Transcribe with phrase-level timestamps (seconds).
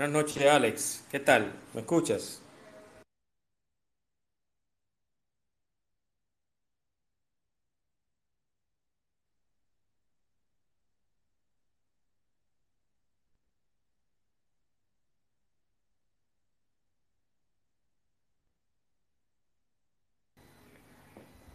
[0.00, 1.06] Buenas noches, Alex.
[1.10, 1.52] ¿Qué tal?
[1.74, 2.40] ¿Me escuchas?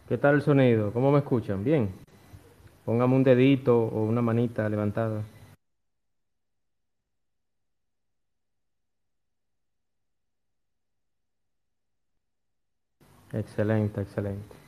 [0.08, 0.92] ¿Qué tal el sonido?
[0.92, 1.64] ¿Cómo me escuchan?
[1.64, 1.90] Bien.
[2.84, 5.24] Póngame un dedito o una manita levantada.
[13.38, 14.65] Excelente, excelente.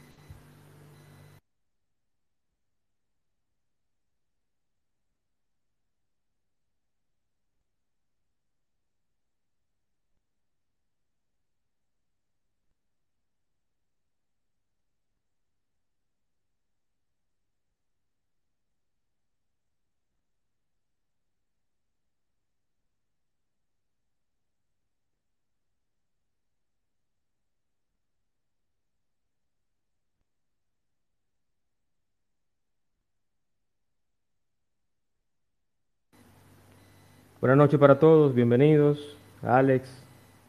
[37.49, 39.17] Buenas noches para todos, bienvenidos.
[39.43, 39.89] Alex,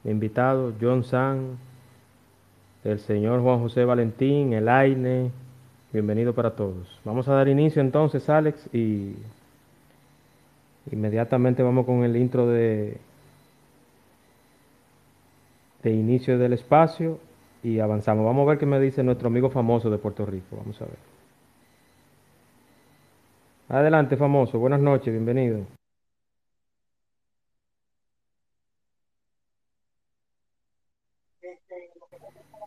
[0.04, 1.58] invitado, John San,
[2.84, 5.32] el señor Juan José Valentín, el Aine,
[5.94, 7.00] bienvenido para todos.
[7.06, 9.16] Vamos a dar inicio entonces, Alex, y
[10.92, 12.98] inmediatamente vamos con el intro de,
[15.82, 17.18] de inicio del espacio
[17.64, 18.26] y avanzamos.
[18.26, 20.58] Vamos a ver qué me dice nuestro amigo famoso de Puerto Rico.
[20.58, 20.98] Vamos a ver.
[23.70, 24.60] Adelante, famoso.
[24.60, 25.79] Buenas noches, bienvenido.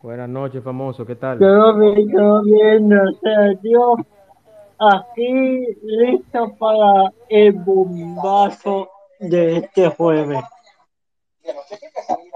[0.02, 1.38] Buenas noches, famoso, ¿qué tal?
[1.38, 3.58] Todo bien, todo bien, gracias.
[4.76, 8.90] Aquí listo para el bombazo
[9.20, 10.42] de este jueves.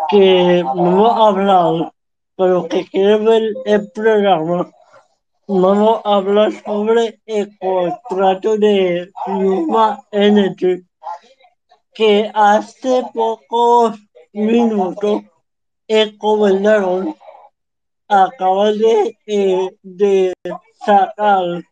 [0.08, 1.92] Que vamos a hablar,
[2.36, 4.70] pero que quiere ver el programa,
[5.48, 10.86] vamos a hablar sobre el contrato de Luma Energy,
[11.92, 13.98] que hace pocos
[14.32, 15.22] minutos
[15.88, 17.06] el gobernador
[18.08, 20.32] acaba de, eh, de
[20.84, 21.62] sacar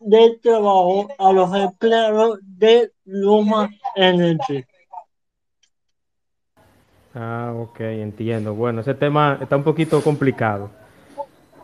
[0.00, 4.64] del trabajo a los empleados de Luma Energy.
[7.14, 8.54] Ah, ok, entiendo.
[8.54, 10.70] Bueno, ese tema está un poquito complicado.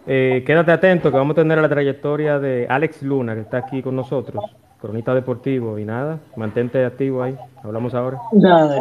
[0.06, 3.83] Eh, quédate atento que vamos a tener la trayectoria de Alex Luna, que está aquí
[3.83, 4.44] con nosotros,
[4.81, 7.37] cronista deportivo, y nada, mantente activo ahí.
[7.62, 8.19] Hablamos ahora.
[8.33, 8.81] Nada.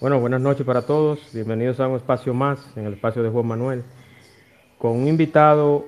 [0.00, 1.20] Bueno, buenas noches para todos.
[1.34, 3.82] Bienvenidos a un espacio más, en el espacio de Juan Manuel,
[4.78, 5.84] con un invitado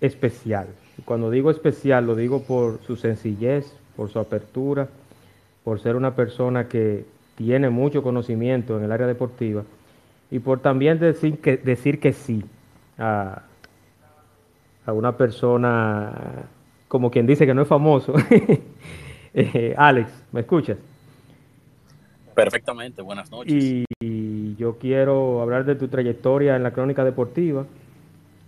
[0.00, 0.66] especial.
[1.04, 4.88] Cuando digo especial, lo digo por su sencillez, por su apertura,
[5.62, 7.04] por ser una persona que
[7.36, 9.62] tiene mucho conocimiento en el área deportiva
[10.32, 12.44] y por también decir que, decir que sí
[12.98, 13.42] a,
[14.84, 16.46] a una persona
[16.88, 18.12] como quien dice que no es famoso.
[19.34, 20.76] Eh, Alex, ¿me escuchas?
[22.34, 23.52] Perfectamente, buenas noches.
[23.52, 23.84] Y,
[24.58, 27.64] yo quiero hablar de tu trayectoria en la crónica deportiva.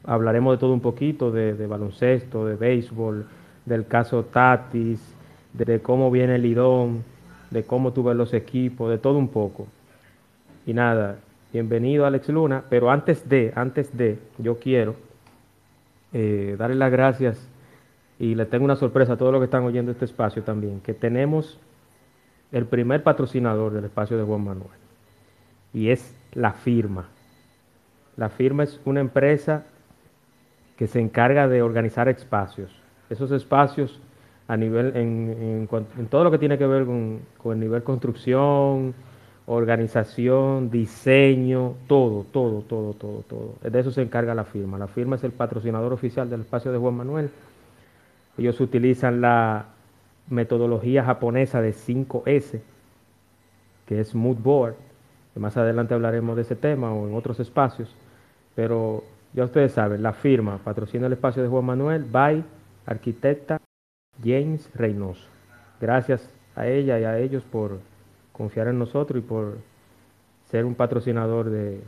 [0.04, 3.26] Hablaremos de todo un poquito, de, baloncesto, de béisbol,
[3.64, 5.00] del caso Tatis,
[5.52, 7.02] de cómo viene el Lidón,
[7.50, 9.66] de cómo tú ves los equipos, de todo un poco.
[10.66, 11.16] Y nada,
[11.52, 14.94] bienvenido Alex Luna, pero antes de, antes de, yo quiero
[16.12, 17.48] eh, darle las gracias
[18.18, 20.94] y le tengo una sorpresa a todos los que están oyendo este espacio también, que
[20.94, 21.58] tenemos
[22.54, 24.78] el primer patrocinador del espacio de Juan Manuel,
[25.72, 27.08] y es la firma.
[28.16, 29.64] La firma es una empresa
[30.76, 32.70] que se encarga de organizar espacios.
[33.10, 34.00] Esos espacios
[34.46, 35.68] a nivel, en,
[36.08, 38.94] todo lo que tiene que ver con, con, el nivel construcción,
[39.46, 43.54] organización, diseño, todo, todo, todo, todo, todo.
[43.68, 44.78] De eso se encarga la firma.
[44.78, 47.30] La firma es el patrocinador oficial del espacio de Juan Manuel.
[48.38, 49.73] Ellos utilizan la,
[50.28, 52.60] metodología japonesa de 5S,
[53.86, 54.74] que es Mood Board,
[55.32, 57.94] que más adelante hablaremos de ese tema o en otros espacios,
[58.54, 62.44] pero ya ustedes saben, la firma patrocina el espacio de Juan Manuel by
[62.86, 63.60] arquitecta
[64.22, 65.28] James Reynoso.
[65.80, 67.80] Gracias a ella y a ellos por
[68.32, 69.58] confiar en nosotros y por
[70.50, 71.80] ser un patrocinador de,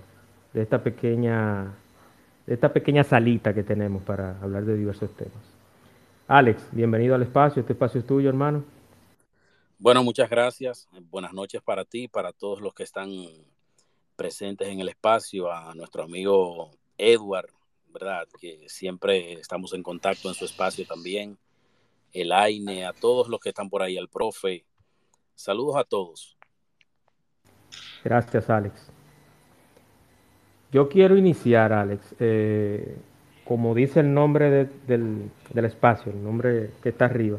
[0.52, 1.72] de esta pequeña
[2.46, 5.55] de esta pequeña salita que tenemos para hablar de diversos temas.
[6.28, 8.64] Alex, bienvenido al espacio, este espacio es tuyo, hermano.
[9.78, 10.88] Bueno, muchas gracias.
[11.08, 13.10] Buenas noches para ti, para todos los que están
[14.16, 17.50] presentes en el espacio, a nuestro amigo Edward,
[17.92, 18.26] ¿verdad?
[18.40, 21.38] Que siempre estamos en contacto en su espacio también.
[22.12, 24.64] El AINE, a todos los que están por ahí, al profe.
[25.36, 26.36] Saludos a todos.
[28.02, 28.90] Gracias, Alex.
[30.72, 32.96] Yo quiero iniciar, Alex, eh,
[33.46, 37.38] como dice el nombre del, del espacio, el nombre que está arriba.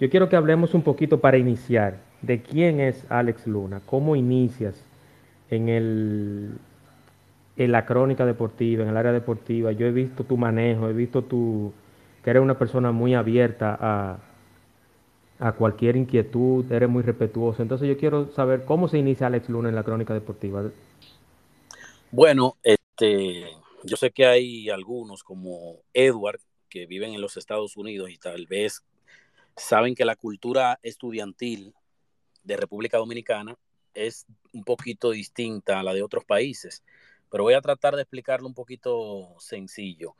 [0.00, 4.82] Yo quiero que hablemos un poquito para iniciar de quién es Alex Luna, cómo inicias
[5.50, 6.52] en el
[7.56, 9.72] en la crónica deportiva, en el área deportiva.
[9.72, 11.72] Yo he visto tu manejo, he visto tu
[12.24, 14.18] que eres una persona muy abierta a,
[15.38, 17.62] a cualquier inquietud, eres muy respetuoso.
[17.62, 20.62] Entonces yo quiero saber cómo se inicia Alex Luna en la crónica deportiva.
[22.10, 23.44] Bueno, este,
[23.84, 28.46] yo sé que hay algunos como Edward que viven en los Estados Unidos y tal
[28.46, 28.82] vez
[29.56, 31.74] saben que la cultura estudiantil
[32.44, 33.58] de República Dominicana
[33.94, 36.82] es un poquito distinta a la de otros países,
[37.30, 40.16] pero voy a tratar de explicarlo un poquito sencillo.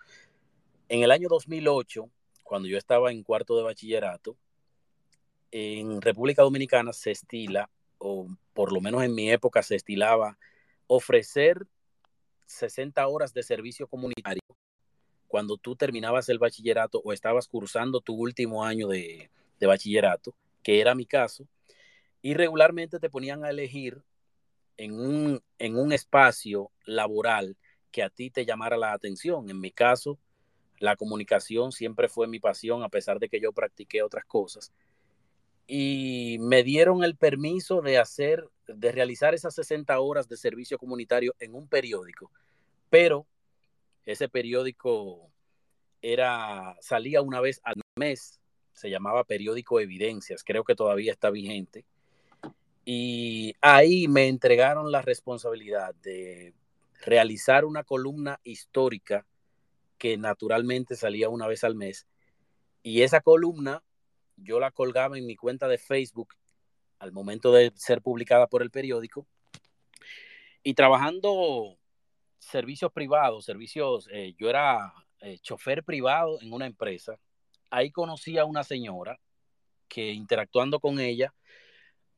[0.88, 2.08] En el año 2008,
[2.42, 4.36] cuando yo estaba en cuarto de bachillerato,
[5.50, 10.38] en República Dominicana se estila, o por lo menos en mi época se estilaba,
[10.86, 11.66] ofrecer
[12.52, 14.42] 60 horas de servicio comunitario
[15.28, 20.80] cuando tú terminabas el bachillerato o estabas cursando tu último año de, de bachillerato, que
[20.80, 21.46] era mi caso,
[22.20, 24.02] y regularmente te ponían a elegir
[24.76, 27.56] en un, en un espacio laboral
[27.90, 29.48] que a ti te llamara la atención.
[29.48, 30.18] En mi caso,
[30.78, 34.72] la comunicación siempre fue mi pasión, a pesar de que yo practiqué otras cosas.
[35.66, 41.34] Y me dieron el permiso de hacer, de realizar esas 60 horas de servicio comunitario
[41.38, 42.30] en un periódico.
[42.90, 43.26] Pero
[44.04, 45.30] ese periódico
[46.02, 48.40] era, salía una vez al mes,
[48.72, 51.84] se llamaba Periódico Evidencias, creo que todavía está vigente.
[52.84, 56.52] Y ahí me entregaron la responsabilidad de
[57.00, 59.24] realizar una columna histórica
[59.98, 62.08] que naturalmente salía una vez al mes.
[62.82, 63.84] Y esa columna
[64.36, 66.34] yo la colgaba en mi cuenta de Facebook
[66.98, 69.26] al momento de ser publicada por el periódico.
[70.62, 71.76] Y trabajando
[72.38, 77.18] servicios privados, servicios, eh, yo era eh, chofer privado en una empresa.
[77.70, 79.18] Ahí conocí a una señora
[79.88, 81.34] que interactuando con ella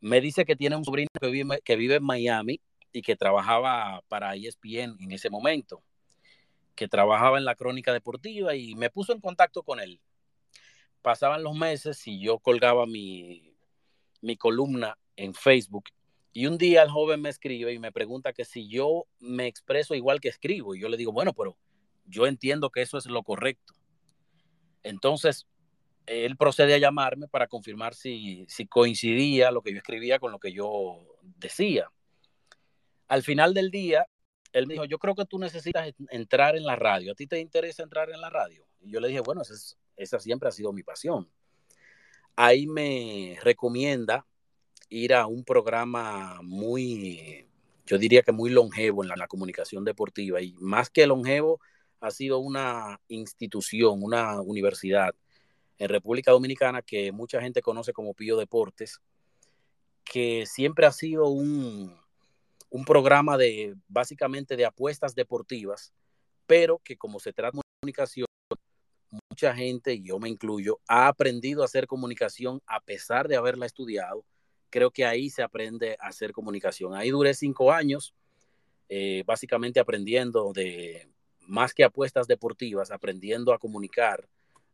[0.04, 2.60] me dice que tiene un sobrino que vive, que vive en Miami
[2.92, 5.82] y que trabajaba para ESPN en ese momento,
[6.74, 10.02] que trabajaba en la crónica deportiva y me puso en contacto con él.
[11.04, 13.54] Pasaban los meses y yo colgaba mi,
[14.22, 15.84] mi columna en Facebook
[16.36, 19.94] y un día el joven me escribe y me pregunta que si yo me expreso
[19.94, 20.74] igual que escribo.
[20.74, 21.56] Y yo le digo, bueno, pero
[22.06, 23.74] yo entiendo que eso es lo correcto.
[24.82, 25.46] Entonces,
[26.06, 30.52] él procede a llamarme para confirmar si, coincidía lo que yo escribía con lo que
[30.52, 31.88] yo decía.
[33.06, 34.04] Al final del día,
[34.52, 37.12] él me dijo, yo creo que tú necesitas entrar en la radio.
[37.12, 38.66] ¿A ti te interesa entrar en la radio?
[38.80, 41.28] Y yo le dije, bueno, esa, esa siempre ha sido mi pasión.
[42.36, 44.26] Ahí me recomienda
[44.88, 47.46] ir a un programa muy,
[47.86, 50.40] yo diría que muy longevo en la comunicación deportiva.
[50.40, 51.60] Y más que longevo,
[52.00, 55.14] ha sido una institución, una universidad
[55.78, 59.00] en República Dominicana que mucha gente conoce como Pío Deportes,
[60.04, 61.96] que siempre ha sido un,
[62.70, 65.92] un programa de básicamente de apuestas deportivas,
[66.46, 68.26] pero que como se trata de comunicación,
[69.30, 74.24] mucha gente, yo me incluyo, ha aprendido a hacer comunicación a pesar de haberla estudiado.
[74.70, 76.94] Creo que ahí se aprende a hacer comunicación.
[76.94, 78.14] Ahí duré cinco años,
[78.88, 81.08] eh, básicamente aprendiendo de
[81.40, 84.28] más que apuestas deportivas, aprendiendo a comunicar,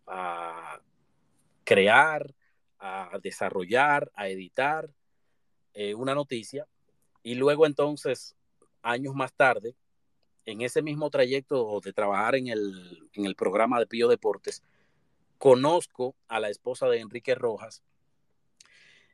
[0.07, 0.81] a
[1.65, 2.35] crear,
[2.79, 4.91] a desarrollar, a editar
[5.75, 6.67] eh, una noticia.
[7.23, 8.37] Y luego entonces,
[8.83, 9.75] años más tarde,
[10.51, 14.63] en ese mismo trayecto de trabajar en el, en el programa de Pío Deportes,
[15.39, 17.83] conozco a la esposa de Enrique Rojas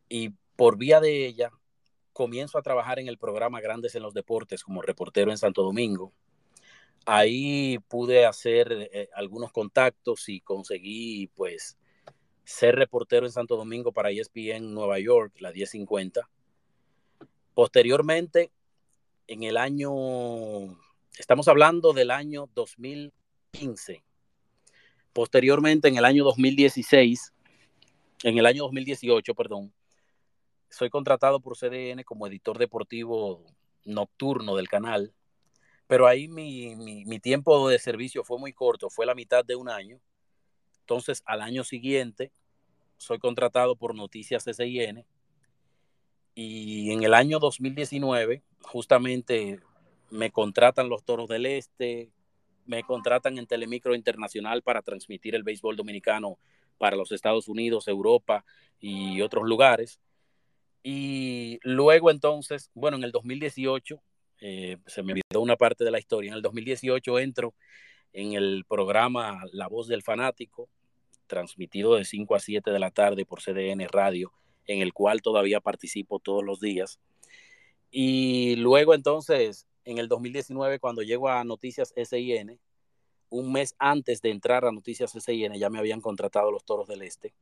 [0.09, 1.51] y por vía de ella
[2.13, 6.13] comienzo a trabajar en el programa Grandes en los Deportes como reportero en Santo Domingo.
[7.05, 11.77] Ahí pude hacer eh, algunos contactos y conseguí pues
[12.43, 16.29] ser reportero en Santo Domingo para ESPN Nueva York, la 1050.
[17.55, 18.51] Posteriormente,
[19.27, 19.93] en el año,
[21.19, 24.03] estamos hablando del año 2015.
[25.13, 27.33] Posteriormente, en el año 2016,
[28.23, 29.73] en el año 2018, perdón,
[30.69, 33.45] soy contratado por CDN como editor deportivo
[33.85, 35.15] nocturno del canal,
[35.87, 39.69] pero ahí mi, mi, tiempo de servicio fue muy corto, fue la mitad de un
[39.69, 40.01] año.
[40.81, 42.33] Entonces, al año siguiente,
[42.97, 45.05] soy contratado por Noticias SIN
[46.35, 49.61] y en el año 2019, justamente
[50.11, 52.11] me contratan los Toros del Este,
[52.65, 56.39] me contratan en Telemicro Internacional para transmitir el béisbol dominicano
[56.79, 58.45] para los Estados Unidos, Europa
[58.81, 60.01] y otros lugares.
[60.83, 64.01] Y luego entonces, bueno, en el 2018,
[64.41, 67.55] eh, se me olvidó una parte de la historia, en el 2018 entro
[68.13, 70.69] en el programa La Voz del Fanático,
[71.27, 74.33] transmitido de 5 a 7 de la tarde por CDN Radio
[74.67, 76.99] en el cual todavía participo todos los días.
[77.91, 82.59] Y luego entonces, en el 2019, cuando llego a Noticias SIN,
[83.31, 87.03] un mes antes de entrar a Noticias SIN, ya me habían contratado los Toros del
[87.03, 87.33] Este.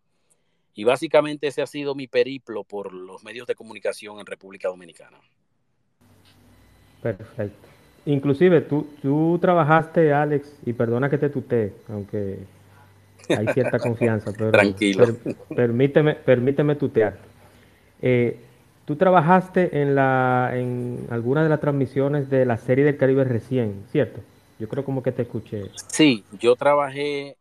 [0.74, 5.18] Y básicamente ese ha sido mi periplo por los medios de comunicación en República Dominicana.
[7.02, 7.68] Perfecto.
[8.06, 12.40] Inclusive tú, tú trabajaste, Alex, y perdona que te tutee, aunque
[13.30, 15.06] hay cierta confianza, pero Tranquilo.
[15.54, 17.16] permíteme, permíteme tutear.
[18.02, 18.38] Eh,
[18.84, 23.84] tú trabajaste en, la, en alguna de las transmisiones de la serie del Caribe recién,
[23.90, 24.20] ¿cierto?
[24.58, 25.70] Yo creo como que te escuché.
[25.88, 27.36] Sí, yo trabajé.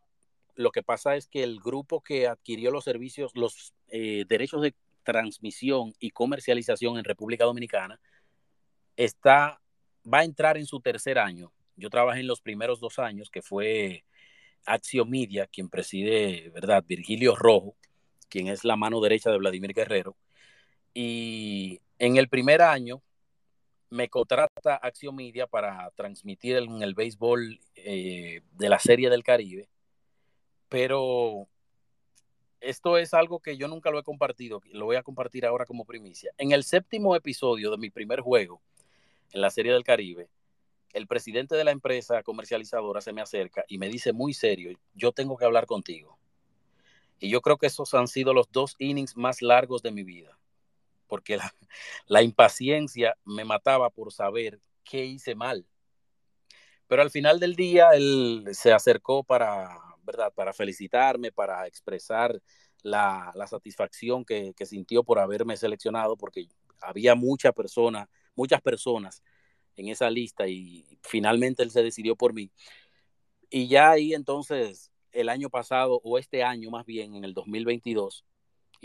[0.56, 4.74] Lo que pasa es que el grupo que adquirió los servicios, los eh, derechos de
[5.02, 8.00] transmisión y comercialización en República Dominicana,
[8.96, 9.60] está,
[10.12, 11.52] va a entrar en su tercer año.
[11.76, 14.04] Yo trabajé en los primeros dos años, que fue
[14.64, 16.84] Axio Media, quien preside, ¿verdad?
[16.86, 17.76] Virgilio Rojo,
[18.28, 20.16] quien es la mano derecha de Vladimir Guerrero.
[20.94, 23.02] Y en el primer año
[23.90, 29.68] me contrata Axio Media para transmitir en el béisbol eh, de la Serie del Caribe.
[30.68, 31.48] Pero
[32.60, 35.84] esto es algo que yo nunca lo he compartido, lo voy a compartir ahora como
[35.84, 36.32] primicia.
[36.38, 38.62] En el séptimo episodio de mi primer juego
[39.32, 40.28] en la Serie del Caribe,
[40.92, 45.12] el presidente de la empresa comercializadora se me acerca y me dice muy serio, yo
[45.12, 46.18] tengo que hablar contigo.
[47.18, 50.38] Y yo creo que esos han sido los dos innings más largos de mi vida,
[51.14, 51.38] porque
[52.08, 55.64] la, impaciencia me mataba por saber qué hice mal.
[56.88, 60.32] Pero al final del día él se acercó para, ¿verdad?
[60.34, 62.42] para felicitarme, para expresar
[62.82, 66.48] la, satisfacción que, que, sintió por haberme seleccionado, porque
[66.80, 69.22] había mucha persona, muchas personas
[69.76, 72.50] en esa lista y finalmente él se decidió por mí.
[73.50, 78.24] Y ya ahí entonces, el año pasado, o este año más bien, en el 2022,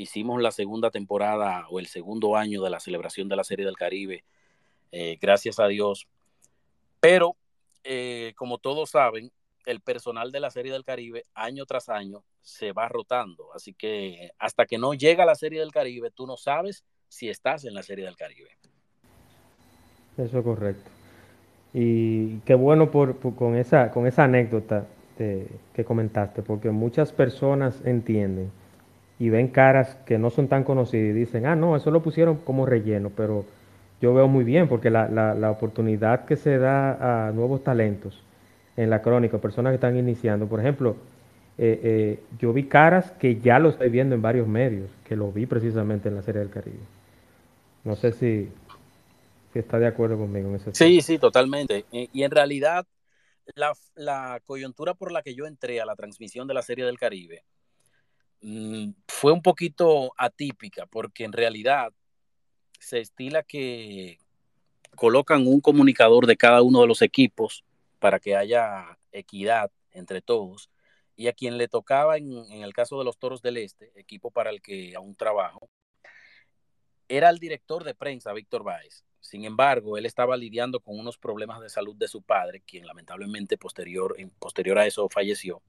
[0.01, 3.75] hicimos la segunda temporada o el segundo año de la celebración de la Serie del
[3.75, 4.24] Caribe,
[4.94, 6.08] eh, gracias a Dios.
[7.01, 7.36] Pero,
[7.84, 9.29] eh, como todos saben,
[9.65, 13.53] el personal de la Serie del Caribe año tras año se va rotando.
[13.53, 17.65] Así que hasta que no llega la Serie del Caribe, tú no sabes si estás
[17.65, 18.51] en la Serie del Caribe.
[20.18, 20.89] Eso es correcto.
[21.74, 24.88] Y qué bueno por, con, esa, con esa anécdota
[25.18, 28.50] que comentaste, porque muchas personas entienden
[29.19, 32.38] y ven caras que no son tan conocidas y dicen, ah, no, eso lo pusieron
[32.38, 33.45] como relleno, pero
[34.01, 38.23] yo veo muy bien, porque la, la, oportunidad que se da a nuevos talentos
[38.77, 40.95] en la crónica, personas que están iniciando, por ejemplo,
[41.57, 45.31] eh, eh, yo vi caras que ya lo estoy viendo en varios medios, que lo
[45.33, 46.79] vi precisamente en la Serie del Caribe.
[47.83, 48.49] No sé si,
[49.51, 51.83] si está de acuerdo conmigo en ese Sí, sí, totalmente.
[51.91, 52.85] Y en realidad,
[53.95, 57.43] la, coyuntura por la que yo entré a la transmisión de la Serie del Caribe
[58.41, 61.93] mm, fue un poquito atípica, porque en realidad
[62.79, 64.19] se estila que
[64.96, 67.63] colocan un comunicador de cada uno de los equipos
[68.00, 70.69] para que haya equidad entre todos.
[71.15, 74.50] Y a quien le tocaba, en, el caso de los Toros del Este, equipo para
[74.50, 75.69] el que aún trabajo,
[77.10, 79.03] era el director de prensa, Víctor Báez.
[79.19, 83.58] Sin embargo, él estaba lidiando con unos problemas de salud de su padre, quien lamentablemente
[83.58, 85.62] posterior, posterior a eso falleció.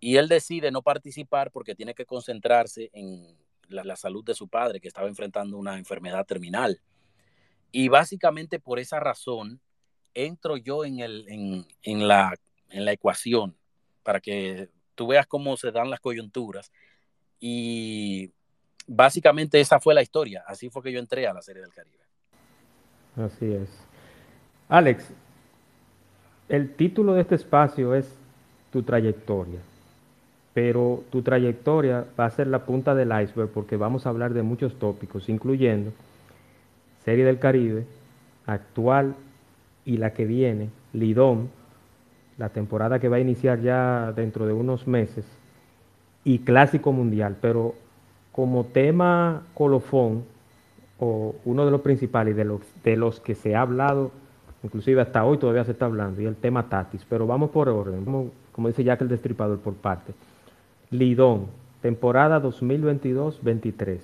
[0.00, 3.36] Y él decide no participar porque tiene que concentrarse en
[3.68, 6.80] la, salud de su padre, que estaba enfrentando una enfermedad terminal.
[7.72, 9.60] Y básicamente por esa razón
[10.14, 11.26] entro yo en, el,
[11.82, 12.34] en, la,
[12.70, 13.56] en la ecuación
[14.02, 16.72] para que tú veas cómo se dan las coyunturas.
[17.38, 18.32] Y
[18.86, 20.44] básicamente esa fue la historia.
[20.46, 22.04] Así fue que yo entré a la Serie del Caribe.
[23.16, 23.68] Así es.
[24.68, 25.10] Alex,
[26.48, 28.08] el título de este espacio es
[28.70, 29.60] Tu trayectoria.
[30.56, 34.40] Pero tu trayectoria va a ser la punta del iceberg porque vamos a hablar de
[34.40, 35.92] muchos tópicos, incluyendo
[37.04, 37.84] Serie del Caribe,
[38.46, 39.16] actual
[39.84, 41.50] y la que viene, Lidón,
[42.38, 45.26] la temporada que va a iniciar ya dentro de unos meses,
[46.24, 47.74] y Clásico Mundial, pero
[48.32, 50.24] como tema colofón,
[50.98, 54.10] o uno de los principales de los, de los que se ha hablado,
[54.62, 58.06] inclusive hasta hoy todavía se está hablando, y el tema Tatis, pero vamos por orden,
[58.52, 60.14] como dice Jack el Destripador por parte.
[60.90, 61.46] Lidón,
[61.82, 63.98] temporada 2022-23.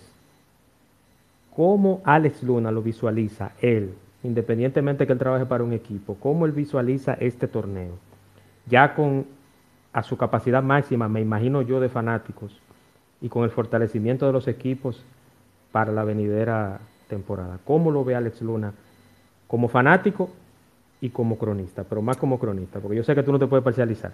[1.54, 6.16] ¿Cómo Alex Luna lo visualiza él, independientemente que él trabaje para un equipo?
[6.16, 7.98] ¿Cómo él visualiza este torneo?
[8.66, 9.26] Ya con
[9.92, 12.58] a su capacidad máxima, me imagino yo, de fanáticos,
[13.20, 15.04] y con el fortalecimiento de los equipos
[15.70, 17.58] para la venidera temporada.
[17.64, 18.72] ¿Cómo lo ve Alex Luna
[19.46, 20.30] como fanático
[21.00, 21.84] y como cronista?
[21.84, 24.12] Pero más como cronista, porque yo sé que tú no te puedes parcializar.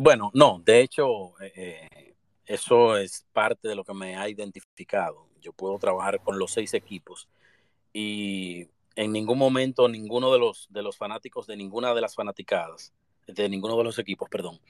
[0.00, 2.14] Bueno, no, de hecho, eh, eh,
[2.46, 5.26] eso es parte de lo que me ha identificado.
[5.40, 7.28] Yo puedo trabajar con los seis equipos
[7.92, 12.92] y en ningún momento ninguno de los, de los fanáticos de ninguna de las fanaticadas,
[13.26, 14.60] de ninguno de los equipos, perdón,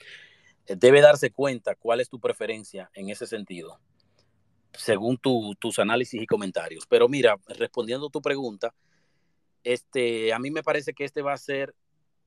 [0.67, 3.79] debe darse cuenta cuál es tu preferencia en ese sentido,
[4.73, 6.87] según tus análisis y comentarios.
[6.89, 8.75] Pero mira, respondiendo a tu pregunta,
[9.63, 11.75] este, a mí me parece que este va a ser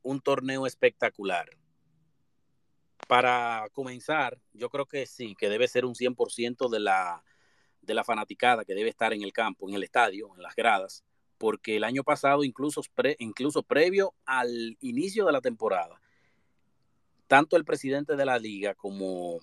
[0.04, 1.50] un torneo espectacular
[3.08, 7.24] para comenzar, yo creo que sí, que debe ser un 100% de la,
[7.82, 11.04] de la fanaticada que debe estar en el campo, en el estadio, en las gradas,
[11.38, 12.82] porque el año pasado, incluso,
[13.20, 16.02] incluso previo al inicio de la temporada,
[17.28, 19.40] tanto el presidente de la liga como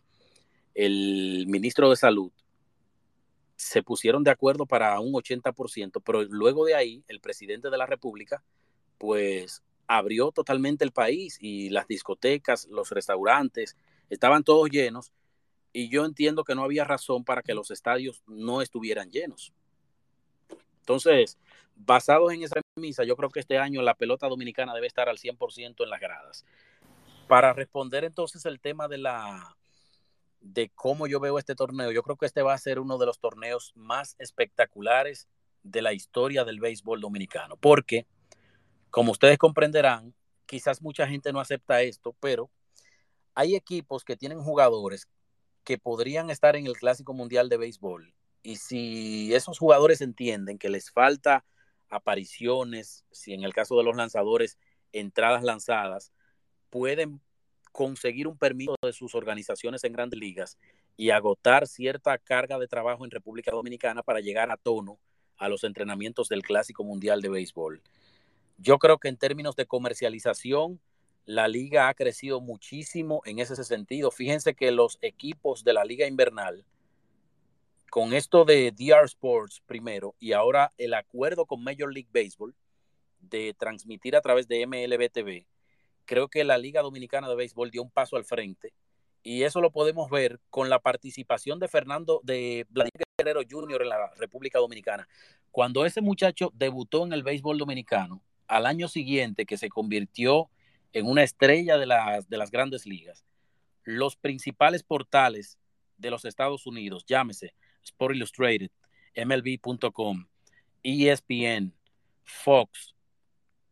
[0.74, 2.30] el ministro de salud
[3.56, 7.86] se pusieron de acuerdo para un 80%, pero luego de ahí el presidente de la
[7.86, 8.44] República
[8.98, 13.76] pues abrió totalmente el país y las discotecas, los restaurantes,
[14.10, 15.12] estaban todos llenos
[15.72, 19.52] y yo entiendo que no había razón para que los estadios no estuvieran llenos.
[20.80, 21.38] Entonces,
[21.74, 25.18] basados en esa premisa, yo creo que este año la pelota dominicana debe estar al
[25.18, 26.44] 100% en las gradas.
[27.26, 29.56] Para responder entonces el tema de la
[30.40, 33.06] de cómo yo veo este torneo, yo creo que este va a ser uno de
[33.06, 35.28] los torneos más espectaculares
[35.62, 38.06] de la historia del béisbol dominicano, porque
[38.90, 40.14] como ustedes comprenderán,
[40.46, 42.50] quizás mucha gente no acepta esto, pero
[43.34, 45.08] hay equipos que tienen jugadores
[45.64, 48.14] que podrían estar en el Clásico Mundial de Béisbol.
[48.42, 51.44] Y si esos jugadores entienden que les falta
[51.90, 54.58] apariciones, si en el caso de los lanzadores,
[54.92, 56.12] entradas lanzadas,
[56.70, 57.20] pueden
[57.72, 60.58] conseguir un permiso de sus organizaciones en grandes ligas
[60.96, 64.98] y agotar cierta carga de trabajo en República Dominicana para llegar a tono
[65.36, 67.82] a los entrenamientos del Clásico Mundial de Béisbol.
[68.58, 70.80] Yo creo que en términos de comercialización,
[71.24, 74.10] la liga ha crecido muchísimo en ese sentido.
[74.10, 76.64] Fíjense que los equipos de la liga invernal,
[77.88, 82.54] con esto de DR Sports primero y ahora el acuerdo con Major League Baseball
[83.20, 85.46] de transmitir a través de MLB TV,
[86.04, 88.72] creo que la Liga Dominicana de Béisbol dio un paso al frente
[89.22, 93.82] y eso lo podemos ver con la participación de Fernando de Vladimir Guerrero Jr.
[93.82, 95.06] en la República Dominicana.
[95.50, 100.50] Cuando ese muchacho debutó en el béisbol dominicano, al año siguiente que se convirtió
[100.92, 103.24] en una estrella de las, de las grandes ligas,
[103.84, 105.58] los principales portales
[105.96, 108.70] de los Estados Unidos, llámese Sport Illustrated,
[109.14, 110.26] MLB.com,
[110.82, 111.74] ESPN,
[112.24, 112.94] Fox,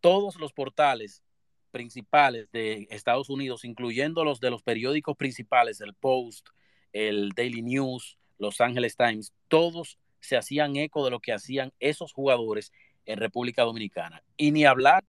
[0.00, 1.22] todos los portales
[1.70, 6.48] principales de Estados Unidos, incluyendo los de los periódicos principales, el Post,
[6.92, 12.12] el Daily News, Los Angeles Times, todos se hacían eco de lo que hacían esos
[12.12, 12.72] jugadores
[13.06, 14.22] en República Dominicana.
[14.36, 15.04] Y ni hablar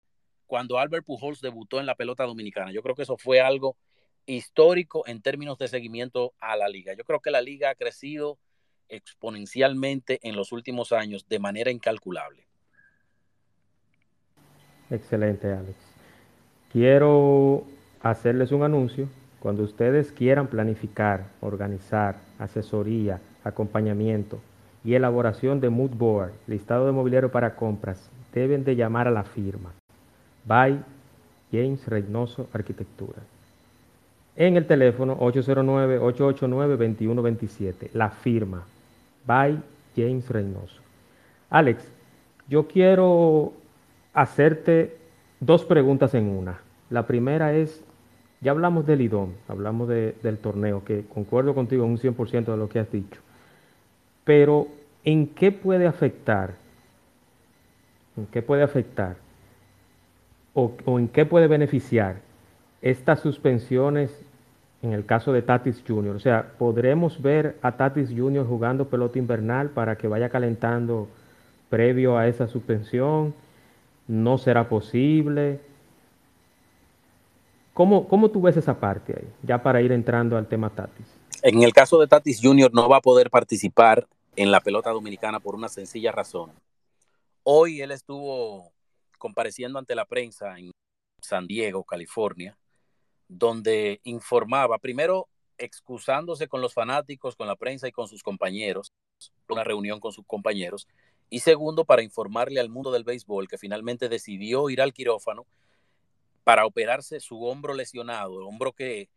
[0.47, 2.71] cuando Albert Pujols debutó en la pelota dominicana.
[2.73, 3.77] Yo creo que eso fue algo
[4.27, 6.95] histórico en términos de seguimiento a la liga.
[6.95, 8.39] Yo creo que la liga ha crecido
[8.89, 12.47] exponencialmente en los últimos años de manera incalculable.
[14.91, 15.77] Excelente, Alex.
[16.73, 17.65] Quiero
[18.03, 19.09] hacerles un anuncio.
[19.41, 24.41] Cuando ustedes quieran planificar, organizar, asesoría, acompañamiento,
[24.85, 29.25] y elaboración de mood board, listado de mobiliario para compras, deben de llamar a la
[29.25, 29.73] firma.
[30.45, 30.81] By
[31.51, 33.19] James Reynoso Arquitectura.
[34.37, 37.91] En el teléfono 809-889-2127.
[37.95, 38.65] La firma.
[39.27, 39.59] By
[39.97, 40.83] James Reynoso.
[41.49, 41.89] Alex,
[42.49, 43.53] yo quiero
[44.13, 44.99] hacerte
[45.41, 46.59] dos preguntas en una.
[46.91, 47.83] La primera es,
[48.41, 52.69] ya hablamos del IDOM, hablamos del torneo, que concuerdo contigo en un 100% de lo
[52.69, 53.21] que has dicho.
[54.25, 54.69] Pero,
[55.05, 56.55] ¿en qué puede afectar?
[58.17, 59.17] ¿En qué puede afectar?
[60.55, 62.17] O, en qué puede beneficiar
[62.81, 64.11] estas suspensiones
[64.83, 66.15] en el caso de Tatis Jr.
[66.15, 68.47] O sea, ¿podremos ver a Tatis Jr.
[68.47, 71.09] jugando pelota invernal para que vaya calentando
[71.71, 73.35] previo a esa suspensión?
[74.07, 75.61] ¿No será posible?
[77.73, 79.29] ¿Cómo, ¿Cómo tú ves esa parte ahí?
[79.43, 81.07] Ya para ir entrando al tema Tatis.
[81.43, 82.73] En el caso de Tatis Jr.
[82.73, 86.53] no va a poder participar en la pelota dominicana por una sencilla razón.
[87.43, 88.73] Hoy él estuvo
[89.19, 90.71] compareciendo ante la prensa en
[91.21, 92.59] San Diego, California,
[93.29, 98.93] donde informaba, primero excusándose con los fanáticos, con la prensa y con sus compañeros,
[99.49, 100.89] una reunión con sus compañeros,
[101.31, 105.47] y segundo, para informarle al mundo del béisbol que finalmente decidió ir al quirófano
[106.43, 109.09] para operarse su hombro lesionado, hombro que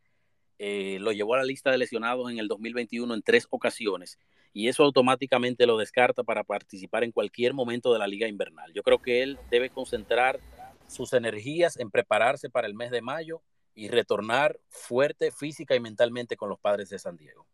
[0.59, 4.17] eh, lo llevó a la lista de lesionados en el 2021 en tres ocasiones,
[4.57, 8.73] y eso automáticamente lo descarta para participar en cualquier momento de la liga invernal.
[8.73, 10.39] Yo creo que él debe concentrar
[10.87, 13.43] sus energías en prepararse para el mes de mayo
[13.75, 17.45] y retornar fuerte física y mentalmente con los padres de San Diego.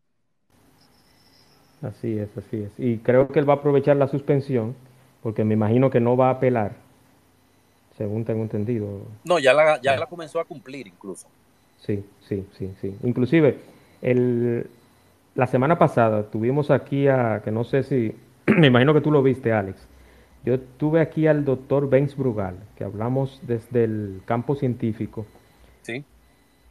[1.82, 2.70] Así es, así es.
[2.78, 4.74] Y creo que él va a aprovechar la suspensión,
[5.22, 6.72] porque me imagino que no va a apelar,
[7.98, 9.02] según tengo entendido.
[9.24, 11.28] No, ya la, ya la comenzó a cumplir incluso.
[11.80, 12.96] Sí, sí, sí, sí.
[13.02, 13.58] Inclusive,
[14.00, 14.70] el,
[15.34, 18.14] la semana pasada tuvimos aquí a, que no sé si,
[18.46, 19.86] me imagino que tú lo viste, Alex.
[20.44, 25.26] Yo tuve aquí al doctor Benz Brugal, que hablamos desde el campo científico.
[25.82, 26.04] Sí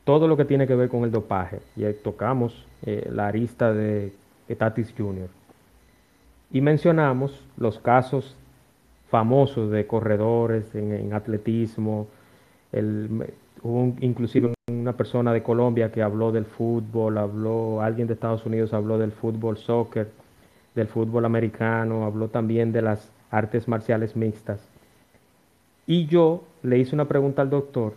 [0.04, 1.60] todo lo que tiene que ver con el dopaje.
[1.76, 4.12] Y ahí tocamos eh, la arista de,
[4.58, 5.30] Tatis Jr.
[6.52, 8.36] Y mencionamos los casos
[9.10, 12.08] famosos de corredores en, atletismo.
[12.72, 18.74] hubo inclusive una persona de Colombia que habló del fútbol, habló, alguien de Estados Unidos
[18.74, 20.10] habló del fútbol, soccer,
[20.76, 24.60] del fútbol americano, habló también de las artes marciales mixtas.
[25.88, 27.94] Y yo le hice una pregunta al doctor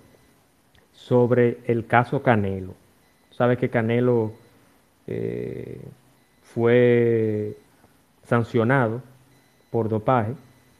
[0.92, 2.74] sobre el caso Canelo.
[3.30, 4.32] Sabe que Canelo
[5.08, 5.80] eh,
[6.42, 7.56] fue
[8.22, 9.02] sancionado
[9.70, 10.34] por dopaje.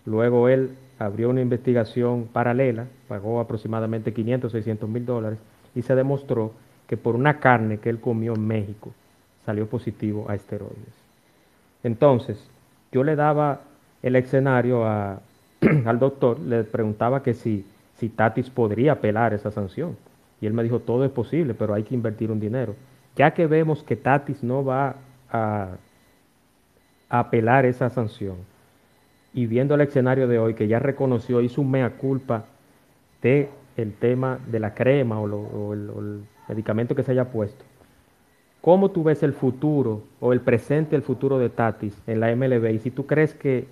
[0.05, 5.38] Luego él abrió una investigación paralela, pagó aproximadamente 500, 600 mil dólares
[5.77, 6.53] y se demostró
[6.89, 8.91] que por una carne que él comió en México
[9.45, 10.95] salió positivo a esteroides.
[11.85, 12.39] Entonces,
[12.91, 13.61] yo le daba
[14.03, 17.65] el escenario al doctor, le preguntaba que si,
[17.99, 19.97] si Tatis podría apelar esa sanción.
[20.41, 22.75] Y él me dijo, todo es posible, pero hay que invertir un dinero.
[23.15, 24.97] Ya que vemos que Tatis no va
[25.31, 25.69] a,
[27.09, 28.37] apelar esa sanción,
[29.33, 32.47] y viendo el escenario de hoy, que ya reconoció, hizo un mea culpa
[33.23, 37.65] de el tema de la crema o, el, el, medicamento que se haya puesto,
[38.61, 42.73] ¿cómo tú ves el futuro o el presente, el futuro de Tatis en la MLB?
[42.73, 43.67] Y si tú crees que,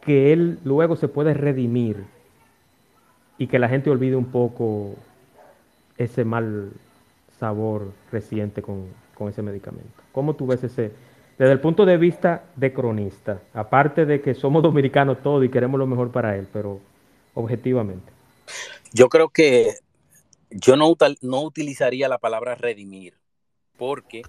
[0.00, 2.04] que él luego se puede redimir
[3.38, 4.96] y que la gente olvide un poco
[5.96, 6.72] ese mal
[7.38, 8.84] sabor reciente con,
[9.28, 10.02] ese medicamento.
[10.12, 10.92] ¿Cómo tú ves ese,
[11.38, 15.78] desde el punto de vista de cronista, aparte de que somos dominicanos todos y queremos
[15.78, 16.80] lo mejor para él, pero
[17.34, 18.19] objetivamente?
[18.92, 19.76] Yo creo que
[20.50, 23.18] yo no, no utilizaría la palabra redimir,
[23.76, 24.22] porque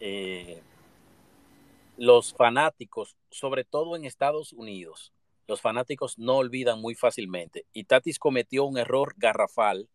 [0.00, 0.60] eh,
[1.96, 5.12] los fanáticos, sobre todo en Estados Unidos,
[5.46, 7.66] los fanáticos no olvidan muy fácilmente.
[7.72, 9.88] Y Tatis cometió un error garrafal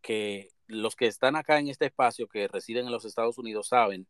[0.00, 4.06] que los que están acá en este espacio, que residen en los Estados Unidos, saben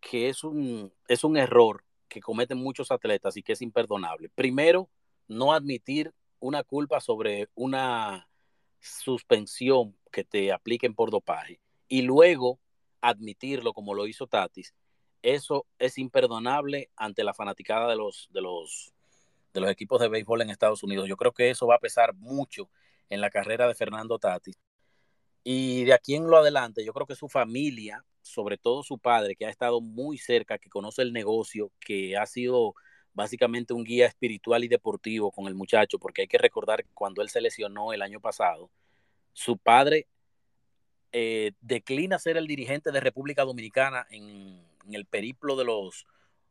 [0.00, 4.28] que es un, es un error que cometen muchos atletas y que es imperdonable.
[4.28, 4.88] Primero,
[5.26, 8.28] no admitir una culpa sobre una
[8.80, 12.60] suspensión que te apliquen por dopaje y luego
[13.00, 14.74] admitirlo como lo hizo Tatis,
[15.22, 18.92] eso es imperdonable ante la fanaticada de los, de los,
[19.52, 21.08] de los equipos de béisbol en Estados Unidos.
[21.08, 22.70] Yo creo que eso va a pesar mucho
[23.08, 24.58] en la carrera de Fernando Tatis
[25.50, 29.34] y de aquí en lo adelante, yo creo que su familia, sobre todo su padre,
[29.34, 32.74] que ha estado muy cerca, que conoce el negocio, que ha sido
[33.18, 37.20] básicamente un guía espiritual y deportivo con el muchacho, porque hay que recordar que cuando
[37.20, 38.70] él se lesionó el año pasado,
[39.32, 40.06] su padre
[41.10, 46.06] eh, declina ser el dirigente de República Dominicana en, el periplo de los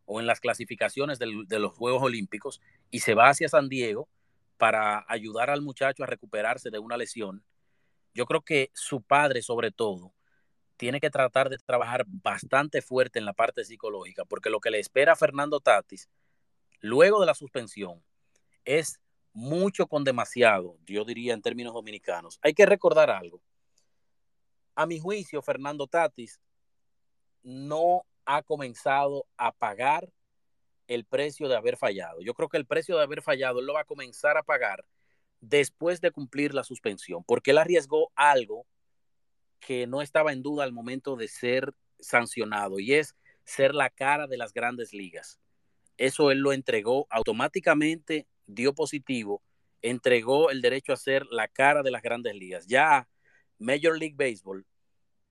[0.05, 4.09] o en las clasificaciones de los Juegos Olímpicos y se va hacia San Diego
[4.57, 7.43] para ayudar al muchacho a recuperarse de una lesión.
[8.13, 10.13] Yo creo que su padre, sobre todo,
[10.75, 14.79] tiene que tratar de trabajar bastante fuerte en la parte psicológica, porque lo que le
[14.79, 16.09] espera a Fernando Tatis,
[16.79, 18.03] luego de la suspensión,
[18.65, 18.99] es
[19.33, 22.39] mucho con demasiado, yo diría en términos dominicanos.
[22.41, 23.41] Hay que recordar algo.
[24.75, 26.39] A mi juicio, Fernando Tatis
[27.43, 30.09] no ha comenzado a pagar
[30.87, 32.21] el precio de haber fallado.
[32.21, 34.85] Yo creo que el precio de haber fallado lo va a comenzar a pagar
[35.39, 38.65] después de cumplir la suspensión, porque él arriesgó algo
[39.59, 44.27] que no estaba en duda al momento de ser sancionado y es ser la cara
[44.27, 45.39] de las grandes ligas.
[45.97, 49.41] Eso él lo entregó automáticamente, dio positivo,
[49.81, 52.67] entregó el derecho a ser la cara de las grandes ligas.
[52.67, 53.07] Ya
[53.59, 54.65] Major League Baseball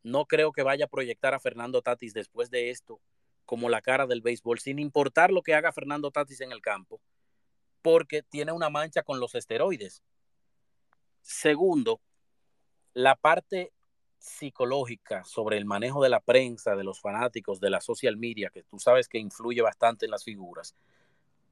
[0.03, 3.01] no creo que vaya a proyectar a Fernando Tatis después de esto
[3.45, 7.01] como la cara del béisbol, sin importar lo que haga Fernando Tatis en el campo,
[7.81, 10.03] porque tiene una mancha con los esteroides.
[11.23, 12.01] Segundo,
[12.93, 13.73] la parte
[14.27, 18.65] psicológica sobre el manejo de la prensa, de los fanáticos, de la social media, que
[18.65, 20.75] tú sabes que influye bastante en las figuras,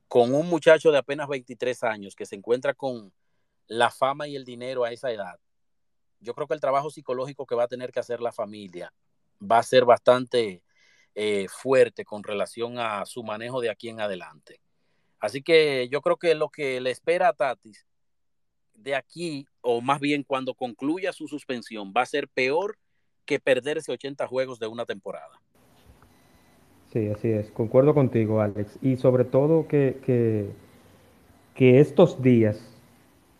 [0.09, 3.13] con un muchacho de apenas 23 años que se encuentra con
[3.69, 5.39] la fama y el dinero a esa edad,
[6.21, 8.93] yo creo que el trabajo psicológico que va a tener que hacer la familia
[9.41, 10.63] va a ser bastante
[11.15, 14.61] eh, fuerte con relación a su manejo de aquí en adelante.
[15.21, 17.87] Así que yo creo que lo que le espera a Tatis
[18.75, 22.77] de aquí, o más bien cuando concluya su suspensión, va a ser peor
[23.25, 25.41] que perderse 80 juegos de una temporada.
[26.93, 27.51] Sí, así es.
[27.51, 28.79] Concuerdo contigo, Alex.
[28.83, 29.99] Y sobre todo que,
[31.55, 32.61] que, estos días,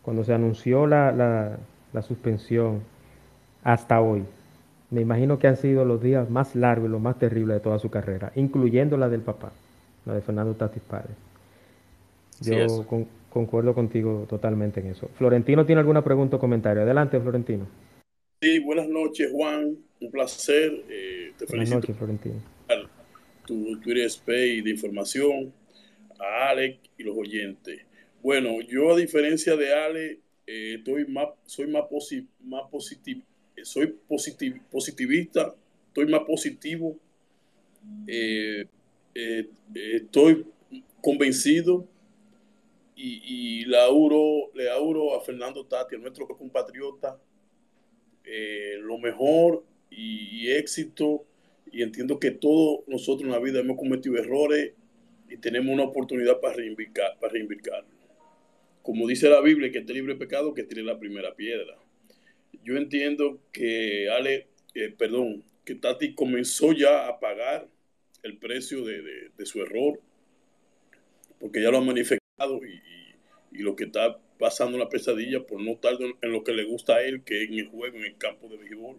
[0.01, 1.57] cuando se anunció la, la,
[1.93, 2.81] la suspensión
[3.63, 4.25] hasta hoy,
[4.89, 7.79] me imagino que han sido los días más largos y los más terribles de toda
[7.79, 9.51] su carrera, incluyendo la del papá,
[10.05, 11.15] la de Fernando Tatis Párez.
[12.41, 12.85] Yo
[13.35, 15.09] concuerdo contigo totalmente en eso.
[15.17, 16.83] Florentino tiene alguna pregunta o comentario.
[16.83, 17.67] Adelante, Florentino.
[18.41, 19.75] Sí, buenas noches, Juan.
[19.99, 20.71] Un placer.
[20.89, 22.35] Eh, te buenas noches, Florentino.
[23.45, 25.51] Tu Twitter Space de información,
[26.17, 27.81] a Alex y los oyentes.
[28.23, 31.83] Bueno, yo a diferencia de Ale, eh, estoy más, soy más,
[32.39, 33.21] más positivo,
[33.63, 35.53] soy positivista,
[35.87, 36.97] estoy más positivo,
[38.07, 38.65] eh,
[39.13, 40.45] estoy
[41.01, 41.85] convencido
[42.95, 47.19] y, le, auro, le auro a Fernando Tati, a nuestro compatriota,
[48.23, 51.25] eh, lo mejor y, éxito.
[51.71, 54.73] Y entiendo que todos nosotros en la vida hemos cometido errores
[55.29, 57.33] y tenemos una oportunidad para reivindicar, para.
[58.81, 61.77] Como dice la Biblia, que esté libre de pecado, que tire la primera piedra.
[62.63, 67.67] Yo entiendo que Ale, eh, perdón, que Tati comenzó ya a pagar
[68.23, 69.99] el precio de, de su error,
[71.39, 75.93] porque ya lo ha manifestado y, lo que está pasando la pesadilla por no estar
[76.21, 78.49] en lo que le gusta a él, que es en el juego, en el campo
[78.49, 78.97] de béisbol.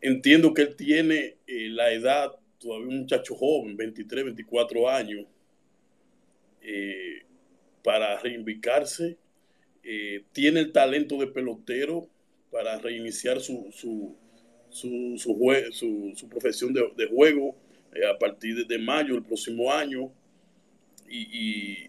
[0.00, 5.26] Entiendo que él tiene eh, la edad, todavía un muchacho joven, 23, 24 años,
[6.62, 7.22] eh,
[7.84, 9.16] para reivindicarse.
[9.84, 12.08] Eh, tiene el talento de pelotero
[12.50, 14.16] para reiniciar su, su,
[14.70, 17.56] su, profesión de, de juego
[18.12, 20.12] a partir de mayo del próximo año.
[21.08, 21.87] y,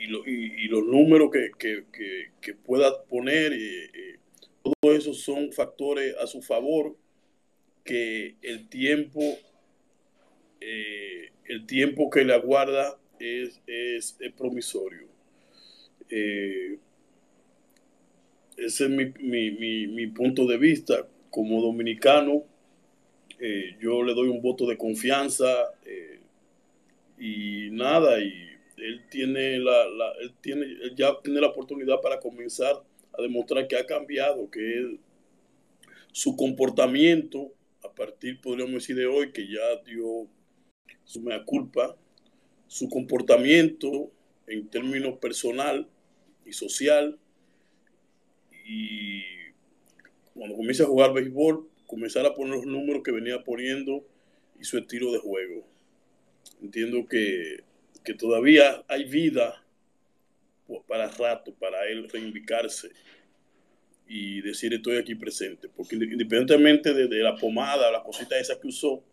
[0.00, 4.18] y, los números que, pueda poner, eh, eh,
[4.62, 6.96] todo eso son factores a su favor
[7.84, 9.20] que el tiempo,
[10.60, 15.08] eh, el tiempo que le aguarda es, es, promisorio.
[18.56, 21.06] ese es mi, punto de vista.
[21.30, 22.44] Como dominicano,
[23.80, 25.72] yo le doy un voto de confianza
[27.18, 28.49] y nada, y
[28.80, 29.84] él tiene la,
[30.20, 30.66] él tiene,
[30.96, 32.82] ya tiene la oportunidad para comenzar
[33.16, 34.98] a demostrar que ha cambiado, que
[36.12, 40.28] su comportamiento, a partir, podríamos decir, de hoy, que ya dio
[41.04, 41.96] su mea culpa,
[42.66, 44.10] su comportamiento
[44.46, 45.88] en términos personal
[46.44, 47.18] y social,
[48.64, 49.22] y
[50.34, 54.06] cuando comience a jugar béisbol, comenzar a poner los números que venía poniendo
[54.60, 55.66] y su estilo de juego.
[56.62, 57.64] Entiendo que
[58.04, 59.62] que todavía hay vida
[60.86, 62.90] para rato, para él reivindicarse
[64.06, 65.68] y decir estoy aquí presente.
[65.68, 69.04] Porque independientemente de, la pomada, la cosita esa que usó,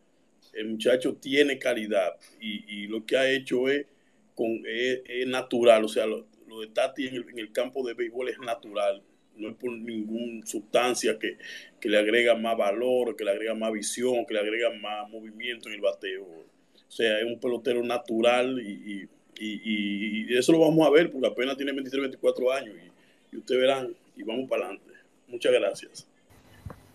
[0.54, 3.86] el muchacho tiene calidad y, lo que ha hecho es,
[4.34, 5.86] con, es, natural.
[5.86, 6.26] O sea, lo,
[6.60, 9.04] de Tati en el, campo de béisbol es natural.
[9.36, 11.38] No es por ninguna sustancia que,
[11.80, 15.70] que le agrega más valor, que le agrega más visión, que le agrega más movimiento
[15.70, 16.57] en el bateo
[16.88, 19.08] o sea, es un pelotero natural y,
[19.40, 23.96] eso lo vamos a ver porque apenas tiene 23, 24 años y, y ustedes verán
[24.16, 24.94] y vamos para adelante.
[25.28, 26.08] Muchas gracias.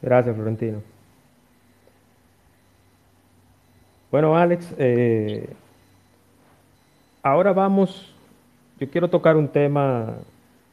[0.01, 0.83] Gracias, Florentino.
[4.13, 5.49] Bueno, Alex, eh,
[7.23, 8.13] ahora vamos,
[8.79, 10.19] yo quiero tocar un tema,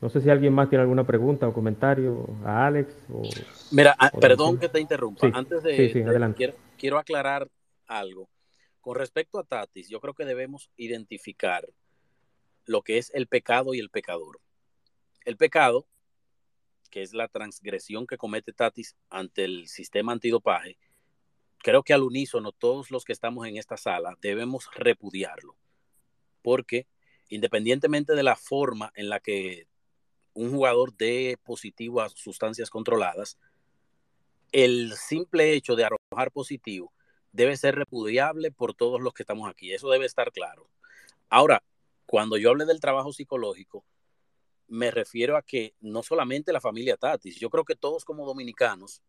[0.01, 2.93] no sé si alguien más tiene alguna pregunta o comentario a Alex.
[3.71, 5.89] Mira, ah, perdón que te interrumpa, antes de,
[6.35, 7.47] quiero, quiero aclarar
[7.87, 8.27] algo.
[8.81, 11.67] Con respecto a Tatis, yo creo que debemos identificar
[12.65, 14.39] lo que es el pecado y el pecador.
[15.25, 15.87] El pecado
[16.89, 20.77] que es la transgresión que comete Tatis ante el sistema antidopaje,
[21.59, 25.55] creo que al unísono todos los que estamos en esta sala debemos repudiarlo,
[26.41, 26.87] porque
[27.29, 29.67] independientemente de la forma en la que
[30.33, 33.37] un jugador dé positivo a sustancias controladas,
[34.51, 36.91] el simple hecho de arrojar positivo
[37.31, 39.71] debe ser repudiable por todos los que estamos aquí.
[39.73, 40.69] Eso debe estar claro.
[41.29, 41.63] Ahora,
[42.05, 43.85] cuando yo hable del trabajo psicológico,
[44.67, 49.01] me refiero a que no solamente la familia Tatis, yo creo que todos como dominicanos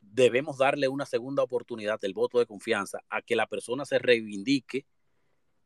[0.00, 4.86] debemos darle una segunda oportunidad, el voto de confianza, a que la persona se reivindique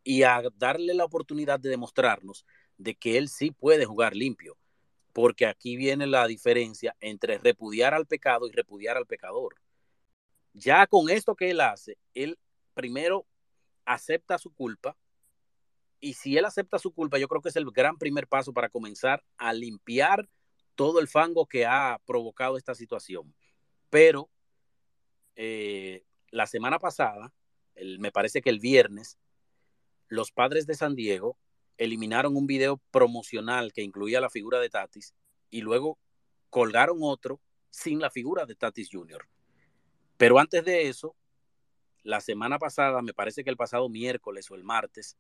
[0.03, 2.47] y a darle la oportunidad de demostrarnos
[2.79, 4.57] de que él sí puede jugar limpio,
[5.13, 9.57] porque aquí viene la diferencia entre repudiar al pecado y repudiar al pecador.
[10.53, 12.39] Ya con esto que él hace, él
[12.75, 13.27] primero
[13.85, 14.97] acepta su culpa,
[16.01, 18.71] y si él acepta su culpa, yo creo que es el gran primer paso para
[18.71, 20.29] comenzar a limpiar
[20.75, 23.35] todo el fango que ha provocado esta situación.
[23.91, 24.31] Pero
[25.37, 27.35] eh, la semana pasada,
[27.99, 29.19] me parece que el viernes,
[30.09, 31.37] los padres de San Diego
[31.77, 35.15] eliminaron un video promocional que incluía la figura de Tatis
[35.51, 35.99] y luego
[36.49, 39.27] colgaron otro sin la figura de Tatis Jr.
[40.21, 41.17] Pero antes de eso,
[42.03, 45.17] la semana pasada, me parece que el pasado miércoles o el martes,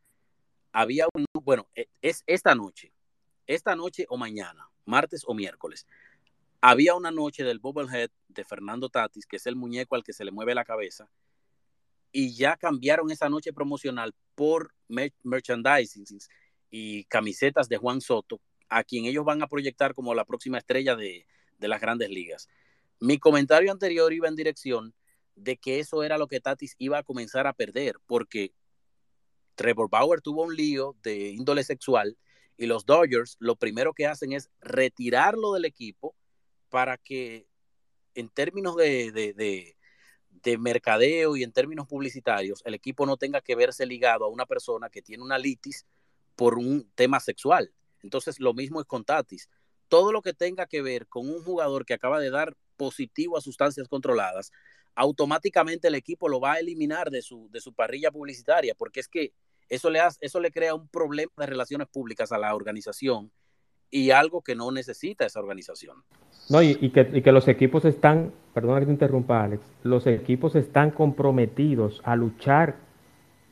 [0.73, 2.93] había un, bueno, e, es esta noche,
[3.47, 5.87] esta noche o mañana, martes o miércoles,
[6.61, 10.23] había una noche del Bubblehead de Fernando Tatis, que es el muñeco al que se
[10.23, 11.11] le mueve la cabeza,
[12.13, 14.75] y ya cambiaron esa noche promocional por
[15.23, 16.05] merchandising
[16.71, 20.95] y camisetas de Juan Soto, a quien ellos van a proyectar como la próxima estrella
[20.95, 21.25] de
[21.59, 22.51] las grandes ligas.
[23.01, 24.95] Mi comentario anterior iba en dirección
[25.35, 28.53] de que eso era lo que Tatis iba a comenzar a perder, porque
[29.55, 32.17] Trevor Bauer tuvo un lío de índole sexual
[32.57, 36.15] y los Dodgers lo primero que hacen es retirarlo del equipo
[36.69, 37.47] para que
[38.15, 43.87] en términos de, de, mercadeo y en términos publicitarios el equipo no tenga que verse
[43.87, 45.87] ligado a una persona que tiene una litis
[46.37, 47.73] por un tema sexual.
[48.03, 49.49] Entonces lo mismo es con Tatis.
[49.89, 53.43] Todo lo que tenga que ver con un jugador que acaba de dar positivo a
[53.43, 54.53] sustancias controladas,
[54.95, 59.09] automáticamente el equipo lo va a eliminar de su, de su parrilla publicitaria, porque es
[59.09, 59.35] que
[59.69, 63.31] eso le, hace, eso le crea un problema de relaciones públicas a la organización
[63.91, 65.99] y algo que no necesita esa organización.
[66.49, 72.01] No, y, que, los equipos están, perdona que te interrumpa Alex, los equipos están comprometidos
[72.03, 72.77] a luchar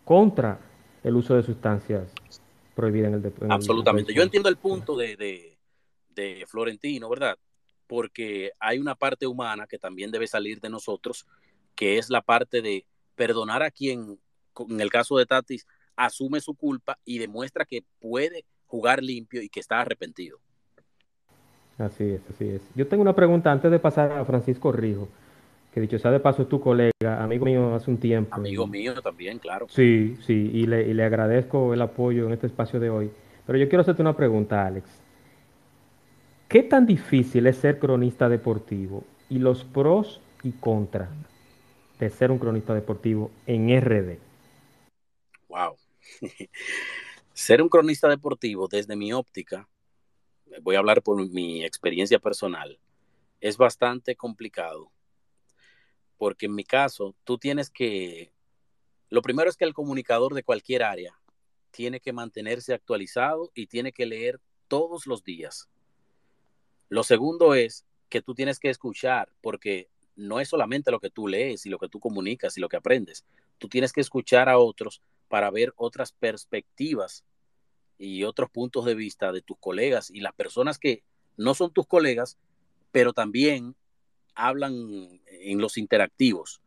[0.06, 0.58] contra
[1.04, 2.10] el uso de sustancias
[2.74, 3.52] prohibidas en el deporte.
[3.52, 4.14] Absolutamente.
[4.14, 5.58] Yo entiendo el punto de,
[6.14, 7.36] de Florentino, ¿verdad?
[7.88, 11.26] Porque hay una parte humana que también debe salir de nosotros,
[11.74, 14.20] que es la parte de perdonar a quien,
[14.68, 19.48] en el caso de Tatis, asume su culpa y demuestra que puede jugar limpio y
[19.48, 20.38] que está arrepentido.
[21.78, 22.62] Así es, así es.
[22.74, 25.08] Yo tengo una pregunta antes de pasar a Francisco Rijo,
[25.72, 28.34] que dicho sea de paso es tu colega, amigo mío hace un tiempo.
[28.34, 29.66] Amigo mío también, claro.
[29.70, 33.10] Sí, sí, y le, y le agradezco el apoyo en este espacio de hoy.
[33.46, 34.88] Pero yo quiero hacerte una pregunta, Alex.
[36.48, 41.10] ¿Qué tan difícil es ser cronista deportivo y los pros y contras
[42.00, 44.18] de ser un cronista deportivo en RD?
[45.48, 45.76] Wow.
[47.34, 49.68] Ser un cronista deportivo, desde mi óptica,
[50.62, 52.78] voy a hablar por mi experiencia personal,
[53.40, 54.90] es bastante complicado.
[56.16, 58.32] Porque en mi caso, tú tienes que,
[59.10, 61.20] lo primero es que el comunicador de cualquier área
[61.70, 65.68] tiene que mantenerse actualizado y tiene que leer todos los días.
[66.88, 71.28] Lo segundo es que tú tienes que escuchar, porque no es solamente lo que tú
[71.28, 73.24] lees y lo que tú comunicas y lo que aprendes.
[73.58, 77.24] Tú tienes que escuchar a otros para ver otras perspectivas
[77.98, 81.02] y otros puntos de vista de tus colegas y las personas que
[81.36, 82.38] no son tus colegas,
[82.90, 83.76] pero también
[84.34, 86.62] hablan en los interactivos.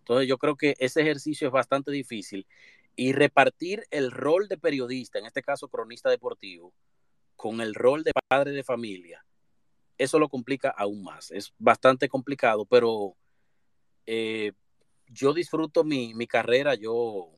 [0.00, 2.46] Entonces yo creo que ese ejercicio es bastante difícil
[2.96, 6.72] y repartir el rol de periodista, en este caso cronista deportivo,
[7.36, 9.24] con el rol de padre de familia,
[9.98, 11.30] eso lo complica aún más.
[11.30, 13.16] Es bastante complicado, pero
[14.06, 14.52] eh,
[15.08, 17.30] yo disfruto mi, mi carrera, yo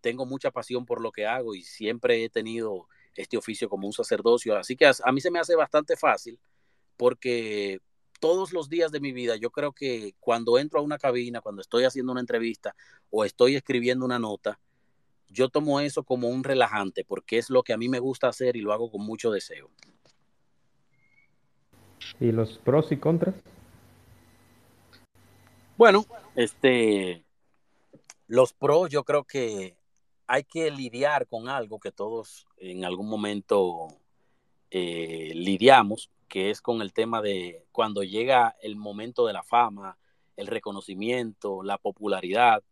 [0.00, 3.92] tengo mucha pasión por lo que hago y siempre he tenido este oficio como un
[3.92, 4.56] sacerdocio.
[4.56, 6.38] Así que a, mí se me hace bastante fácil
[6.96, 7.80] porque
[8.18, 11.62] todos los días de mi vida, yo creo que cuando entro a una cabina, cuando
[11.62, 12.74] estoy haciendo una entrevista
[13.10, 14.60] o estoy escribiendo una nota,
[15.28, 18.56] yo tomo eso como un relajante porque es lo que a mí me gusta hacer
[18.56, 19.70] y lo hago con mucho deseo.
[22.18, 23.34] ¿Y los pros y contras?
[25.76, 27.24] Bueno, este,
[28.26, 29.76] los pros yo creo que
[30.26, 33.88] hay que lidiar con algo que todos en algún momento
[34.70, 39.98] eh, lidiamos, que es con el tema de cuando llega el momento de la fama,
[40.36, 42.62] el reconocimiento, la popularidad.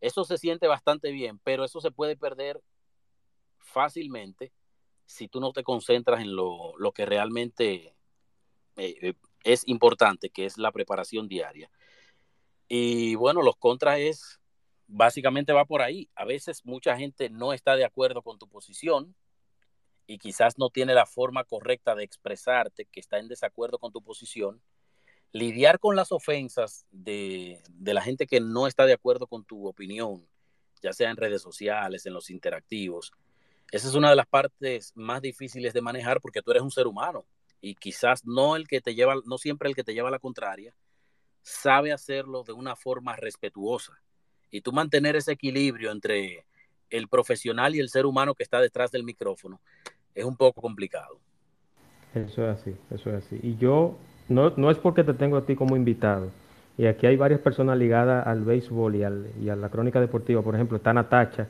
[0.00, 2.60] Eso se siente bastante bien, pero eso se puede perder
[3.58, 4.52] fácilmente
[5.04, 7.94] si tú no te concentras en lo, que realmente
[8.76, 9.14] eh, eh,
[9.44, 11.70] es importante, que es la preparación diaria.
[12.68, 14.40] Y bueno, los contras es,
[14.86, 16.10] básicamente va por ahí.
[16.14, 19.14] A veces mucha gente no está de acuerdo con tu posición
[20.06, 24.02] y quizás no tiene la forma correcta de expresarte, que está en desacuerdo con tu
[24.02, 24.62] posición.
[25.32, 29.66] Lidiar con las ofensas de, de la gente que no está de acuerdo con tu
[29.66, 30.26] opinión,
[30.82, 33.12] ya sea en redes sociales, en los interactivos,
[33.72, 36.86] esa es una de las partes más difíciles de manejar porque tú eres un ser
[36.86, 37.26] humano
[37.60, 40.18] y quizás no el que te lleva, no siempre el que te lleva a la
[40.18, 40.74] contraria,
[41.42, 44.00] sabe hacerlo de una forma respetuosa.
[44.50, 46.44] Y tú mantener ese equilibrio entre
[46.90, 49.60] el profesional y el ser humano que está detrás del micrófono
[50.14, 51.20] es un poco complicado.
[52.14, 53.38] Eso es así, eso es así.
[53.42, 53.98] Y yo,
[54.28, 56.30] no, no es porque te tengo a ti como invitado,
[56.78, 60.42] y aquí hay varias personas ligadas al béisbol y, al, y a la crónica deportiva,
[60.42, 61.48] por ejemplo, está Natacha,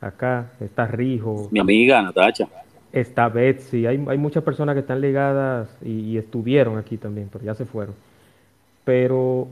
[0.00, 1.48] acá, está Rijo.
[1.52, 2.48] Mi amiga Natacha.
[2.96, 7.54] Está Betsy, hay, hay muchas personas que están ligadas y, estuvieron aquí también, pero ya
[7.54, 7.94] se fueron.
[8.86, 9.48] Pero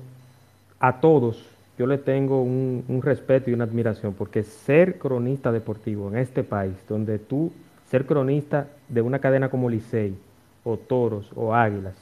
[0.81, 1.45] a todos
[1.79, 6.73] yo le tengo un, respeto y una admiración, porque ser cronista deportivo en este país,
[6.89, 7.53] donde tú,
[7.91, 10.15] ser cronista de una cadena como Licey,
[10.65, 11.97] o Toros, o Águilas,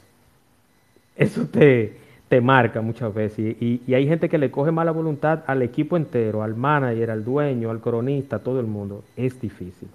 [1.17, 1.97] eso te,
[2.29, 3.61] te marca muchas veces.
[3.61, 7.69] Y, hay gente que le coge mala voluntad al equipo entero, al manager, al dueño,
[7.69, 9.03] al cronista, todo el mundo.
[9.17, 9.89] Es difícil.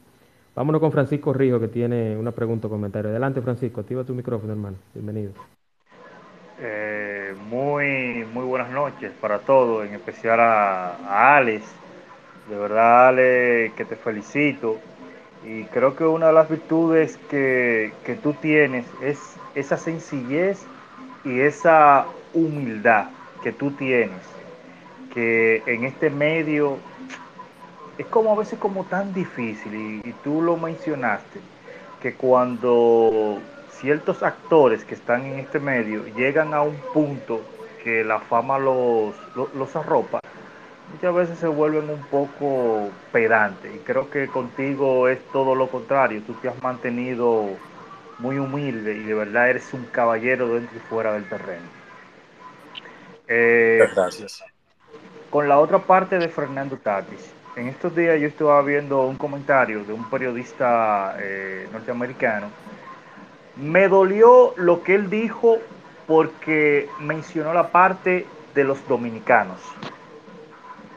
[0.58, 3.10] Vámonos con Francisco Rijo, que tiene una pregunta o comentario.
[3.10, 4.76] Adelante, Francisco, activa tu micrófono, hermano.
[4.92, 5.30] Bienvenido.
[6.60, 11.64] Eh, muy, muy buenas noches para todos, en especial a, Alex.
[12.50, 14.78] De verdad, Alex, que te felicito.
[15.46, 20.66] Y creo que una de las virtudes que, que tú tienes es esa sencillez
[21.24, 22.04] y esa
[22.34, 23.10] humildad
[23.44, 24.18] que tú tienes,
[25.14, 26.78] que en este medio
[27.98, 31.40] es como a veces como tan difícil, y, tú lo mencionaste,
[32.00, 33.38] que cuando
[33.72, 37.42] ciertos actores que están en este medio llegan a un punto
[37.82, 39.14] que la fama los,
[39.54, 40.20] los, arropa,
[40.92, 43.74] muchas veces se vuelven un poco pedantes.
[43.74, 46.22] Y creo que contigo es todo lo contrario.
[46.24, 47.46] Tú te has mantenido
[48.18, 51.66] muy humilde y de verdad eres un caballero dentro y fuera del terreno.
[53.26, 54.44] Eh, Gracias.
[55.30, 57.37] Con la otra parte de Fernando Tatis.
[57.58, 62.46] En estos días yo estaba viendo un comentario de un periodista eh, norteamericano.
[63.56, 65.58] Me dolió lo que él dijo
[66.06, 69.58] porque mencionó la parte de los dominicanos.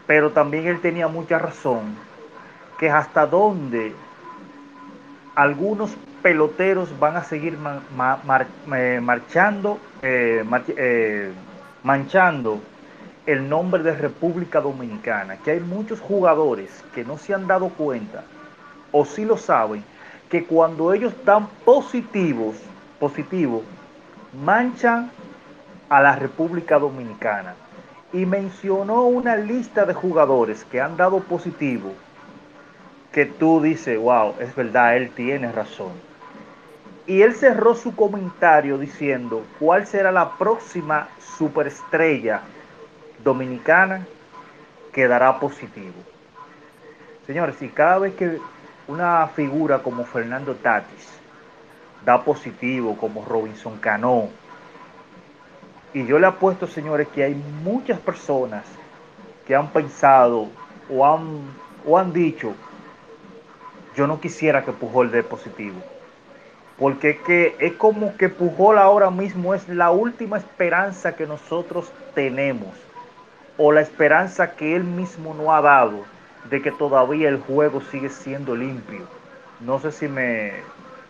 [0.06, 1.96] Pero también él tenía mucha razón,
[2.78, 3.94] que hasta dónde
[5.34, 9.80] algunos peloteros van a seguir eh, marchando,
[11.82, 12.62] manchando
[13.32, 18.24] el nombre de República Dominicana, que hay muchos jugadores que no se han dado cuenta,
[18.92, 19.84] o sí lo saben,
[20.30, 22.56] que cuando ellos dan positivos,
[23.00, 23.64] positivos,
[24.44, 25.12] manchan
[25.90, 27.56] a la República Dominicana.
[28.14, 31.94] Y mencionó una lista de jugadores que han dado positivo,
[33.14, 35.92] que tú dices, wow, es verdad, él tiene razón.
[37.08, 41.08] Y él cerró su comentario diciendo cuál será la próxima
[41.38, 42.42] superestrella
[43.24, 44.06] dominicana
[44.92, 45.96] que dará positivo.
[47.26, 48.40] Señores, si cada vez que
[48.88, 51.08] una figura como Fernando Tatis
[52.04, 54.30] da positivo, como Robinson Cano,
[55.94, 58.66] y yo le apuesto, señores, que hay muchas personas
[59.46, 60.50] que han pensado
[60.90, 61.42] o han,
[61.86, 62.54] o han dicho,
[63.96, 65.82] yo no quisiera que Pujol dé positivo
[66.82, 72.72] porque que es como que Pujol ahora mismo es la última esperanza que nosotros tenemos,
[73.58, 76.04] o la esperanza que él mismo no ha dado
[76.50, 79.02] de que todavía el juego sigue siendo limpio.
[79.60, 80.54] No sé si me,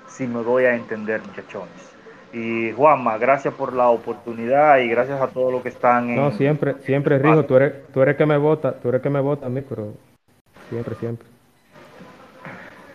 [0.07, 1.91] si me doy a entender, muchachones.
[2.33, 6.15] Y Juanma, gracias por la oportunidad y gracias a todos los que están en...
[6.15, 9.19] No, siempre, siempre, Rijo, tú eres, tú eres que me vota, tú eres que me
[9.19, 9.93] vota a mí, pero
[10.69, 11.27] siempre, siempre.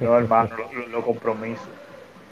[0.01, 0.51] No, hermano,
[0.91, 1.65] lo compromiso.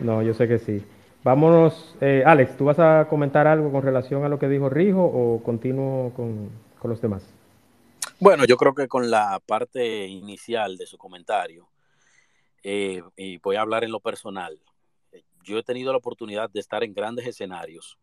[0.00, 0.84] No, yo sé que sí.
[1.22, 5.02] Vámonos, eh, Alex, ¿tú vas a comentar algo con relación a lo que dijo Rijo
[5.02, 6.12] o continúo
[6.84, 7.22] con, los demás?
[8.20, 11.68] Bueno, yo creo que con la parte inicial de su comentario,
[12.62, 14.60] eh, y voy a hablar en lo personal,
[15.42, 17.98] yo he tenido la oportunidad de estar en grandes escenarios,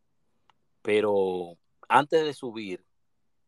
[0.82, 1.58] pero
[1.88, 2.84] antes de subir,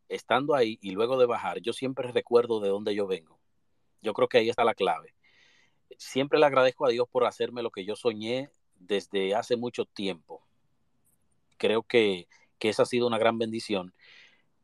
[0.08, 3.40] estando ahí y luego de bajar, yo siempre recuerdo de dónde yo vengo.
[4.02, 5.16] Yo creo que ahí está la clave
[5.98, 10.46] siempre le agradezco a Dios por hacerme lo que yo soñé desde hace mucho tiempo.
[11.58, 12.28] creo que,
[12.60, 13.94] que esa ha sido una gran bendición.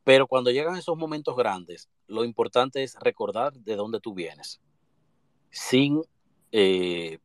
[0.03, 4.61] Pero cuando llegan esos momentos grandes, lo importante es recordar de dónde tú vienes,
[5.49, 6.01] sin,
[6.51, 7.19] eh,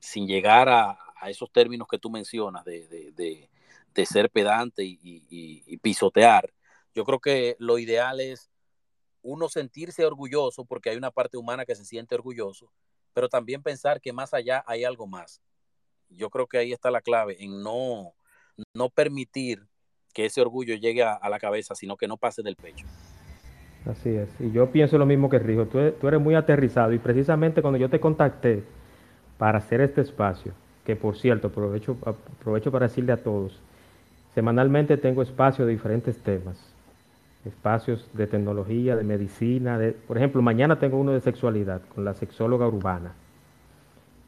[0.00, 3.50] sin llegar a, a, esos términos que tú mencionas de, de, de,
[3.94, 6.52] de ser pedante y, y, y, pisotear.
[6.94, 8.50] Yo creo que lo ideal es
[9.22, 12.70] uno sentirse orgulloso, porque hay una parte humana que se siente orgulloso,
[13.12, 15.40] pero también pensar que más allá hay algo más.
[16.08, 18.14] Yo creo que ahí está la clave, en no,
[18.74, 19.66] no permitir
[20.16, 22.86] que ese orgullo llegue a, la cabeza, sino que no pase del pecho.
[23.84, 26.98] Así es, y yo pienso lo mismo que Rijo, tú, tú eres muy aterrizado y
[26.98, 28.64] precisamente cuando yo te contacté
[29.36, 30.52] para hacer este espacio,
[30.86, 33.60] que por cierto, aprovecho, aprovecho para decirle a todos,
[34.34, 36.56] semanalmente tengo espacios de diferentes temas,
[37.44, 42.14] espacios de tecnología, de medicina, de, por ejemplo, mañana tengo uno de sexualidad con la
[42.14, 43.12] sexóloga urbana.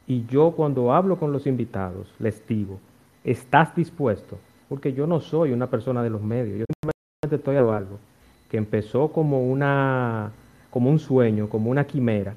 [0.07, 2.78] Y yo cuando hablo con los invitados les digo,
[3.24, 4.39] ¿estás dispuesto?
[4.69, 7.99] Porque yo no soy una persona de los medios, yo simplemente estoy a algo
[8.51, 10.33] que empezó como una
[10.71, 12.35] como un sueño, como una quimera,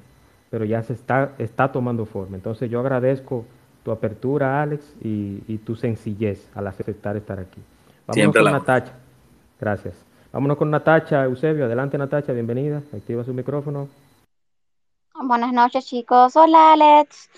[0.50, 2.36] pero ya se está, está tomando forma.
[2.36, 3.44] Entonces yo agradezco
[3.84, 7.60] tu apertura, Alex, y, y tu sencillez al aceptar estar aquí.
[8.06, 8.58] Vamos Siempre con la...
[8.58, 8.92] Natacha.
[9.60, 9.94] Gracias.
[10.32, 11.66] Vámonos con Natacha Eusebio.
[11.66, 12.82] Adelante, Natacha, bienvenida.
[12.94, 13.88] Activa su micrófono.
[15.14, 16.34] Buenas noches, chicos.
[16.36, 17.28] Hola, Alex.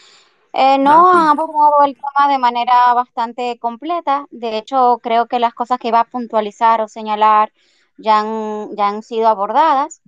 [0.57, 4.27] Eh, no ha abordado el tema de manera bastante completa.
[4.31, 7.53] De hecho, creo que las cosas que iba a puntualizar o señalar
[7.99, 10.01] ya han, ya han sido abordadas.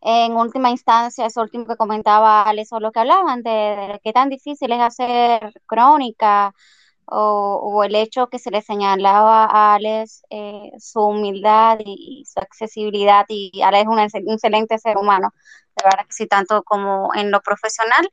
[0.00, 4.12] En última instancia, eso último que comentaba Alex, o lo que hablaban de, de qué
[4.12, 6.54] tan difícil es hacer crónica,
[7.06, 12.24] o, o, el hecho que se le señalaba a Alex eh, su humildad y, y,
[12.26, 15.32] su accesibilidad y Alex es un, un, excelente ser humano,
[15.76, 18.08] de verdad que sí, tanto como en lo profesional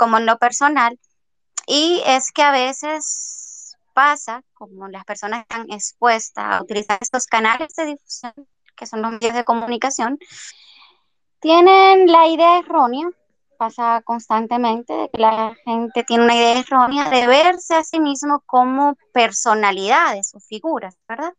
[0.00, 0.98] como en lo personal.
[1.66, 7.74] Y es que a veces pasa, como las personas están expuestas a utilizar estos canales
[7.74, 8.32] de difusión,
[8.74, 10.18] que son los medios de comunicación,
[11.38, 13.10] tienen la idea errónea
[13.58, 18.42] pasa constantemente, de que la gente tiene una idea errónea de verse a sí mismo
[18.46, 21.34] como personalidades o figuras, ¿verdad?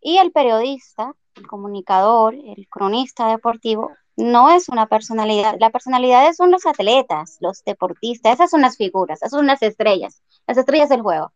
[0.00, 5.56] Y el periodista, el comunicador, el cronista deportivo, no es una personalidad.
[5.58, 10.22] La personalidad son los atletas, los deportistas, esas son las figuras, esas son las estrellas,
[10.46, 11.32] las estrellas del juego.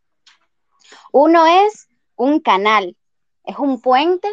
[1.13, 2.97] Uno es un canal,
[3.45, 4.29] es un puente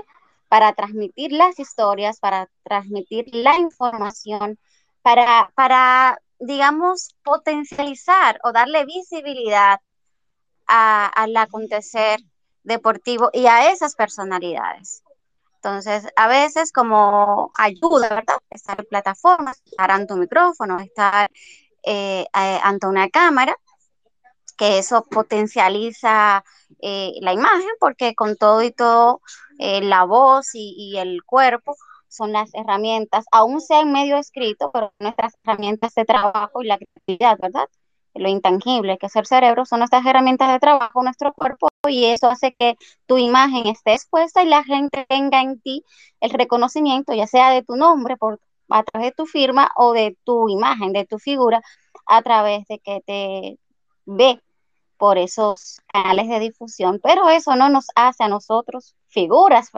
[0.50, 4.60] para transmitir las historias, para transmitir la información,
[5.02, 9.80] para, para, digamos, potencializar o darle visibilidad
[10.68, 12.20] al acontecer
[12.64, 15.05] deportivo y a esas personalidades.
[15.66, 18.38] Entonces, a veces como ayuda, ¿verdad?
[18.52, 21.32] Estar en plataformas, estar ante un micrófono, estar
[21.82, 23.56] eh, ante una cámara,
[24.58, 26.44] que eso potencializa
[26.84, 29.22] eh, la imagen, porque con todo y todo,
[29.58, 31.76] eh, la voz y, y el cuerpo
[32.10, 36.78] son las herramientas, aún sea en medio escrito, pero nuestras herramientas de trabajo y la
[36.78, 37.68] creatividad, ¿verdad?
[38.16, 42.30] Lo intangible que es el cerebro son nuestras herramientas de trabajo, nuestro cuerpo, y eso
[42.30, 45.84] hace que tu imagen esté expuesta y la gente tenga en ti
[46.22, 48.40] el reconocimiento, ya sea de tu nombre, por,
[48.70, 51.62] a través de tu firma, o de tu imagen, de tu figura,
[52.08, 53.60] a través de que te
[54.06, 54.42] ve
[54.98, 59.72] por esos canales de difusión, pero eso no nos hace a nosotros figuras,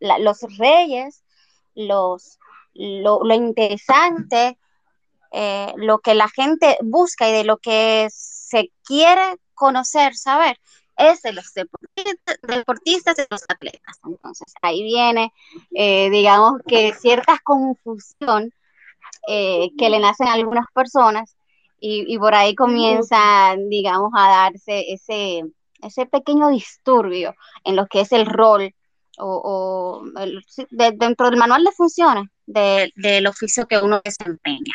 [0.00, 1.24] la, los reyes
[1.74, 2.38] los,
[2.74, 4.58] lo, lo interesante,
[5.36, 10.60] eh, lo que la gente busca y de lo que se quiere conocer, saber,
[10.96, 13.98] es de los deportistas, deportistas de los atletas.
[14.06, 15.32] Entonces, ahí viene,
[15.74, 18.52] eh, digamos que cierta confusión
[19.26, 21.36] eh, que le nacen a algunas personas
[21.80, 25.42] y, y, por ahí comienza, digamos, a darse ese,
[25.82, 28.72] ese pequeño disturbio en lo que es el rol
[29.18, 34.74] o, el, de, dentro del manual de funciones de, del oficio que uno desempeña.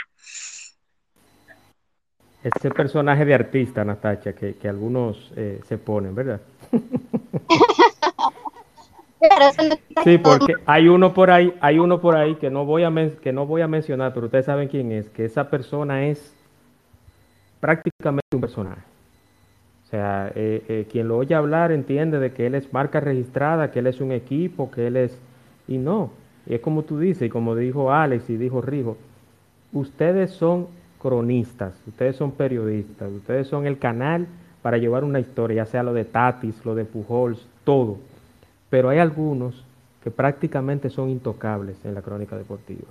[2.44, 6.40] Ese personaje de artista, Natacha, que, que algunos eh, se ponen, ¿verdad?
[10.04, 13.34] sí, porque hay uno por ahí, hay uno por ahí que no voy a que
[13.34, 16.34] no voy a mencionar, pero ustedes saben quién es, que esa persona es
[17.60, 18.82] prácticamente un personaje.
[19.86, 23.72] O sea, eh, eh, quien lo oye hablar entiende de que él es marca registrada,
[23.72, 25.20] que él es un equipo, que él es...
[25.68, 26.12] Y no,
[26.46, 28.98] y es como tú dices, y como dijo Alex y dijo Rijo,
[29.74, 30.68] ustedes son
[31.02, 34.28] cronistas, ustedes son periodistas, ustedes son el canal
[34.62, 37.98] para llevar una historia, ya sea lo de Tatis, lo de Pujols, todo.
[38.70, 39.64] Pero hay algunos
[40.04, 42.88] que prácticamente son intocables en la crónica deportiva.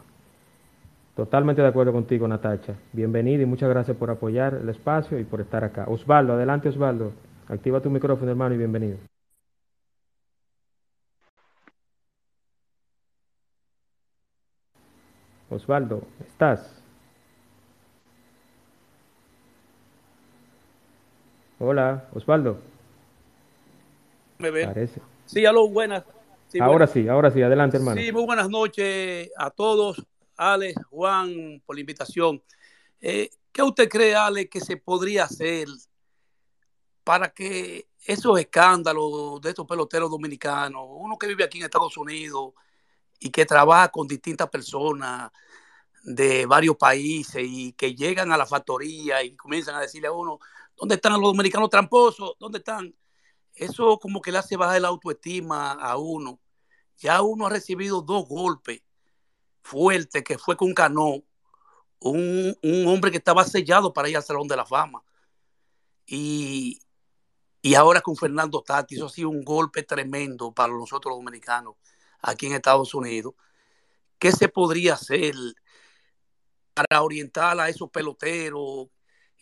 [1.15, 2.75] Totalmente de acuerdo contigo, Natacha.
[2.93, 5.85] Bienvenida y muchas gracias por apoyar el espacio y por estar acá.
[5.89, 7.13] Osvaldo, adelante, Osvaldo.
[7.49, 8.99] Activa tu micrófono, hermano, y bienvenido.
[15.51, 16.78] Osvaldo, ¿estás?
[21.61, 22.59] Hola, Osvaldo.
[24.39, 24.69] ¿Me ven?
[24.69, 25.01] Parece.
[25.27, 26.05] Sí, aló, buenas.
[26.47, 26.91] Sí, ahora buenas.
[26.93, 28.01] sí, ahora sí, adelante, hermano.
[28.01, 30.07] Sí, muy buenas noches a todos.
[30.37, 32.41] Ale, Juan, por la invitación.
[33.01, 35.67] Eh, ¿Qué usted cree, Ale, que se podría hacer
[37.03, 42.53] para que esos escándalos de estos peloteros dominicanos, uno que vive aquí en Estados Unidos
[43.19, 45.31] y que trabaja con distintas personas
[46.05, 50.39] de varios países y que llegan a la factoría y comienzan a decirle a uno,
[50.79, 52.35] ¿dónde están los dominicanos tramposos?
[52.39, 52.95] ¿Dónde están?
[53.55, 56.41] Eso como que le hace bajar la autoestima a uno.
[56.99, 58.83] Ya uno ha recibido dos golpes
[59.62, 61.22] fuertes, que fue con Cano,
[62.01, 65.03] un, un hombre que estaba sellado para ir al Salón de la Fama.
[66.07, 66.81] Y,
[67.61, 71.74] y ahora con Fernando Tati, eso ha sido un golpe tremendo para nosotros los dominicanos
[72.22, 73.35] aquí en Estados Unidos.
[74.18, 75.35] ¿Qué se podría hacer
[76.74, 78.89] para orientar a esos peloteros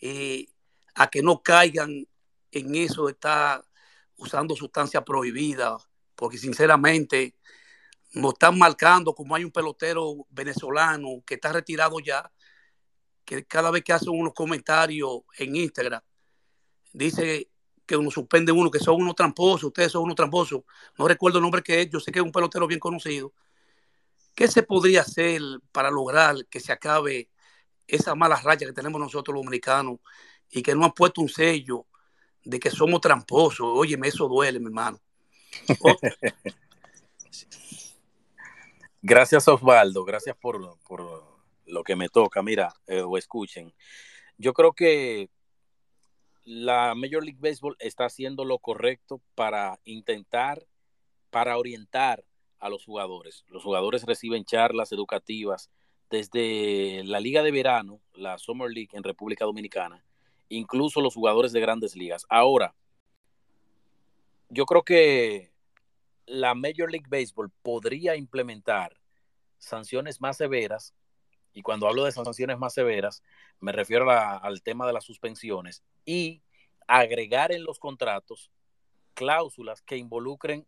[0.01, 0.47] eh,
[0.97, 2.07] a que no caigan
[2.51, 3.63] en eso de estar
[4.17, 5.87] usando sustancias prohibidas?
[6.15, 7.35] Porque sinceramente
[8.13, 12.31] nos están marcando como hay un pelotero venezolano que está retirado ya,
[13.23, 16.01] que cada vez que hace unos comentarios en Instagram,
[16.93, 17.51] dice
[17.85, 20.61] que uno suspende uno, que son unos tramposos, ustedes son unos tramposos.
[20.97, 23.33] No recuerdo el nombre que es, yo sé que es un pelotero bien conocido.
[24.33, 25.41] ¿Qué se podría hacer
[25.71, 27.29] para lograr que se acabe
[27.87, 29.99] esa mala racha que tenemos nosotros los dominicanos
[30.51, 31.85] y que no han puesto un sello
[32.43, 33.67] de que somos tramposos?
[33.69, 34.99] Óyeme, eso duele, mi hermano.
[39.01, 40.03] Gracias, Osvaldo.
[40.03, 41.23] Gracias por, por,
[41.65, 42.41] lo que me toca.
[42.41, 43.73] Mira, eh, o escuchen.
[44.37, 45.29] Yo creo que
[46.43, 50.65] la Major League Baseball está haciendo lo correcto para intentar,
[51.29, 52.23] para orientar
[52.59, 53.43] a los jugadores.
[53.47, 55.69] Los jugadores reciben charlas educativas
[56.09, 60.03] desde la Liga de Verano, la Summer League en República Dominicana,
[60.49, 62.25] incluso los jugadores de grandes ligas.
[62.29, 62.73] Ahora,
[64.49, 65.51] yo creo que
[66.25, 68.97] la Major League Baseball podría implementar
[69.57, 70.93] sanciones más severas,
[71.53, 73.23] y cuando hablo de sanciones más severas,
[73.59, 76.41] me refiero al tema de las suspensiones, y
[76.87, 78.51] agregar en los contratos
[79.13, 80.65] cláusulas que involucren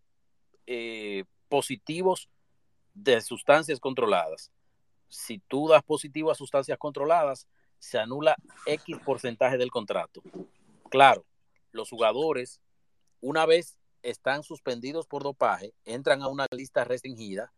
[0.66, 2.30] eh, positivos
[2.94, 4.52] de sustancias controladas.
[5.08, 7.48] Si tú das positivo a sustancias controladas,
[7.80, 10.22] se anula X porcentaje del contrato.
[10.90, 11.26] Claro,
[11.72, 12.62] los jugadores,
[13.22, 17.52] una vez están suspendidos por dopaje, entran a una lista restringida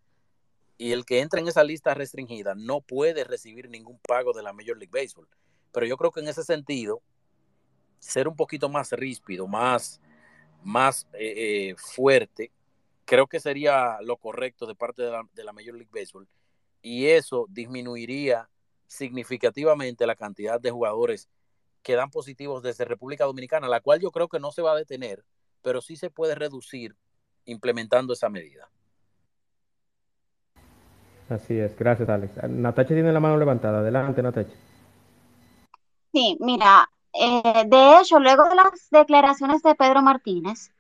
[0.77, 4.53] y el que entra en esa lista restringida no puede recibir ningún pago de la
[4.53, 5.27] Major League Baseball.
[5.71, 7.01] Pero yo creo que en ese sentido,
[7.99, 10.01] ser un poquito más ríspido, más,
[10.63, 12.51] más eh, eh, fuerte,
[13.05, 16.27] creo que sería lo correcto de parte de la, de la Major League Baseball
[16.81, 18.49] y eso disminuiría
[18.91, 21.29] significativamente la cantidad de jugadores
[21.81, 24.75] que dan positivos desde República Dominicana, la cual yo creo que no se va a
[24.75, 25.23] detener,
[25.61, 26.95] pero sí se puede reducir
[27.45, 28.69] implementando esa medida.
[31.29, 32.33] Así es, gracias Alex.
[32.49, 33.79] Natacha tiene la mano levantada.
[33.79, 34.53] Adelante, Natacha.
[36.11, 40.71] Sí, mira, eh, de hecho, luego de las declaraciones de Pedro Martínez,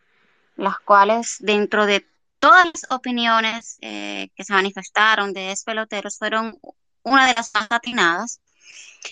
[0.57, 2.05] las cuales dentro de
[2.39, 6.59] todas las opiniones eh, que se manifestaron de ex peloteros fueron
[7.03, 8.41] una de las más atinadas,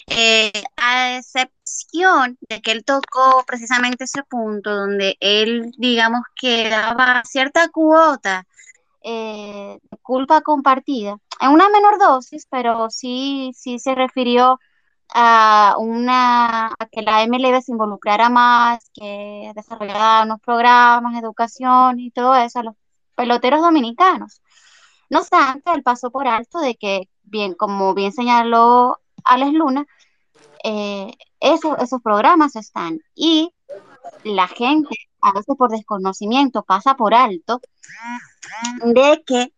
[0.07, 7.23] eh, a excepción de que él tocó precisamente ese punto donde él, digamos, que daba
[7.25, 8.45] cierta cuota
[9.03, 14.59] eh, de culpa compartida, en una menor dosis, pero sí, sí se refirió
[15.13, 22.11] a una a que la MLB se involucrara más, que desarrollara unos programas educación y
[22.11, 22.75] todo eso a los
[23.15, 24.41] peloteros dominicanos.
[25.09, 29.85] No obstante, él pasó por alto de que, bien, como bien señaló Alex Luna,
[30.63, 33.53] eh, eso, esos programas están y
[34.23, 37.61] la gente, a veces por desconocimiento, pasa por alto
[38.83, 39.53] de que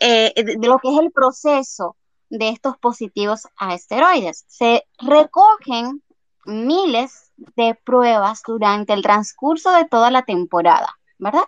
[0.00, 1.96] eh, de lo que es el proceso
[2.28, 4.44] de estos positivos a esteroides.
[4.48, 6.02] Se recogen
[6.44, 11.44] miles de pruebas durante el transcurso de toda la temporada, ¿verdad?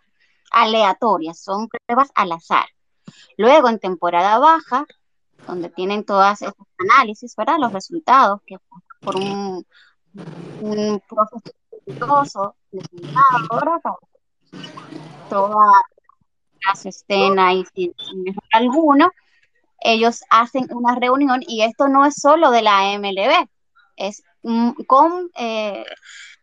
[0.53, 2.67] Aleatorias, son pruebas al azar.
[3.37, 4.87] Luego, en temporada baja,
[5.47, 7.59] donde tienen todas estos análisis, ¿verdad?
[7.59, 8.57] Los resultados que
[9.01, 9.67] por un,
[10.61, 11.43] un proceso
[11.87, 12.57] exitoso,
[13.51, 13.81] ¿verdad?
[15.29, 15.83] Todas
[16.67, 17.95] las estén ahí sin,
[18.27, 19.11] error alguno,
[19.81, 23.47] ellos hacen una reunión y esto no es solo de la MLB,
[23.97, 24.23] es
[24.87, 25.85] con, eh,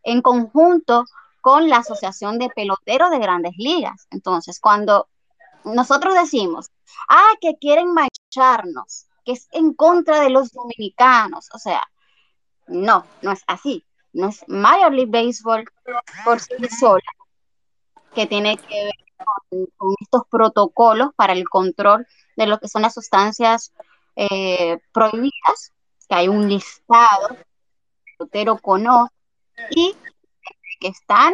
[0.04, 1.06] en conjunto
[1.42, 4.08] con la Asociación de Peloteros de Grandes Ligas.
[4.12, 5.08] Entonces, cuando
[5.64, 6.68] nosotros decimos,
[7.10, 7.94] ah, que quieren
[8.32, 11.82] mancharnos, que es en contra de los dominicanos, o sea,
[12.68, 13.84] no, no es así.
[14.14, 15.64] No es Major League Baseball
[16.26, 17.02] por sí sola
[18.14, 22.06] que tiene que ver con, estos protocolos para el control
[22.36, 23.72] de lo que son las sustancias
[24.18, 25.72] eh, prohibidas,
[26.10, 27.46] que hay un listado, el
[28.18, 29.14] pelotero conoce,
[29.70, 29.96] y
[30.82, 31.34] que están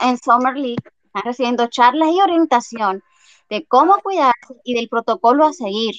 [0.00, 3.04] en Summer League, están recibiendo charlas y orientación
[3.48, 5.94] de cómo cuidarse y del protocolo a seguir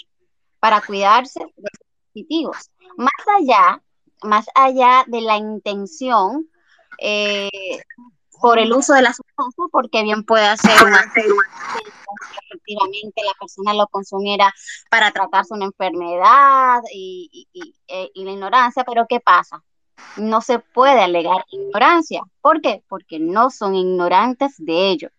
[0.59, 1.71] para cuidarse de los
[2.13, 2.71] dispositivos.
[2.97, 3.81] Más allá,
[4.23, 6.49] más allá de la intención
[6.99, 7.49] eh,
[8.41, 10.99] por el uso de la sustancia, porque bien puede hacer una
[12.49, 14.53] efectivamente la persona lo consumiera
[14.89, 17.47] para tratarse una enfermedad y,
[17.87, 19.63] eh, y la ignorancia, pero ¿qué pasa?
[20.17, 22.21] no se puede alegar ignorancia.
[22.41, 22.83] ¿Por qué?
[22.87, 25.09] Porque no son ignorantes de ello.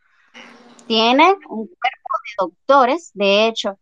[0.86, 3.78] Tienen un cuerpo de doctores, de hecho,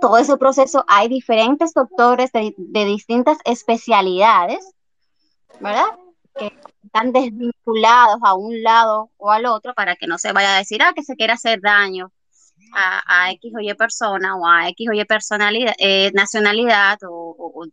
[0.00, 2.54] todo ese proceso hay diferentes doctores de,
[2.84, 4.74] distintas especialidades,
[5.60, 5.86] ¿verdad?
[6.38, 6.52] Que
[6.84, 10.82] están desvinculados a un lado o al otro para que no se vaya a decir,
[10.82, 12.12] ah, que se quiere hacer daño
[12.74, 17.64] a, X o Y persona o a X o Y personalidad, eh, nacionalidad o,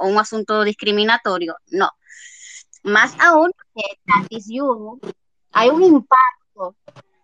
[0.00, 1.56] un asunto discriminatorio.
[1.70, 1.90] No.
[2.82, 3.82] Más aún que
[5.52, 6.76] hay un impacto,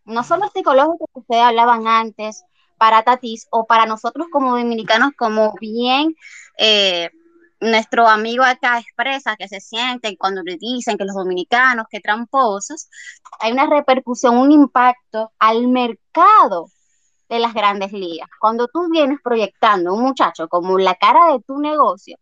[0.06, 2.44] no solo psicológico que ustedes hablaban antes,
[2.78, 6.14] para Tatis o para nosotros como dominicanos, como bien
[6.58, 7.10] eh,
[7.60, 12.88] nuestro amigo acá expresa que se sienten cuando le dicen que los dominicanos, que tramposos,
[13.40, 16.68] hay una repercusión, un impacto al mercado
[17.28, 18.28] de las grandes ligas.
[18.40, 22.18] Cuando tú vienes proyectando un muchacho como la cara de tu negocio,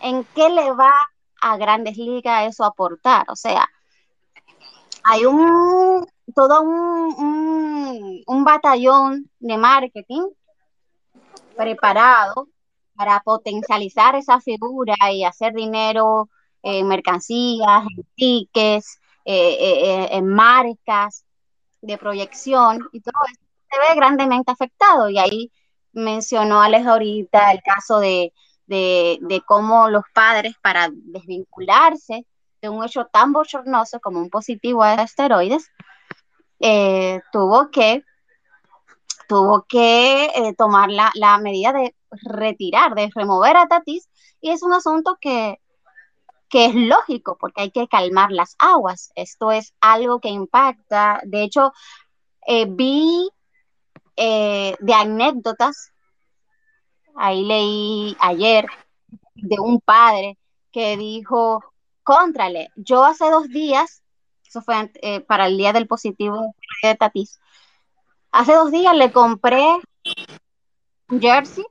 [0.00, 0.92] ¿en qué le va
[1.40, 3.26] a grandes ligas eso aportar?
[3.28, 3.68] O sea,
[5.04, 10.28] hay un todo un, un, batallón de marketing
[11.56, 12.48] preparado
[12.94, 16.28] para potencializar esa figura y hacer dinero
[16.62, 21.24] en mercancías, en tickets, eh, eh, eh, en marcas
[21.82, 25.10] de proyección y todo eso se ve grandemente afectado.
[25.10, 25.52] Y ahí
[25.92, 28.32] mencionó Alex ahorita el caso de,
[29.46, 32.26] cómo los padres, para desvincularse
[32.62, 35.70] de un hecho tan bochornoso como un positivo a esteroides,
[36.60, 38.04] eh, tuvo que,
[39.28, 44.08] tuvo que eh, tomar la, la, medida de retirar, de remover a Tatis,
[44.40, 45.60] y es un asunto que,
[46.48, 49.10] que es lógico porque hay que calmar las aguas.
[49.14, 51.20] Esto es algo que impacta.
[51.24, 51.72] De hecho,
[52.46, 53.28] eh, vi
[54.16, 55.92] de anécdotas.
[57.14, 58.66] Ahí leí ayer
[59.34, 60.38] de un padre
[60.72, 61.62] que dijo,
[62.02, 64.02] contrale, yo hace dos días,
[64.48, 67.38] eso fue eh, para el día del positivo de Tatis,
[68.32, 69.62] hace dos días le compré
[71.20, 71.64] jersey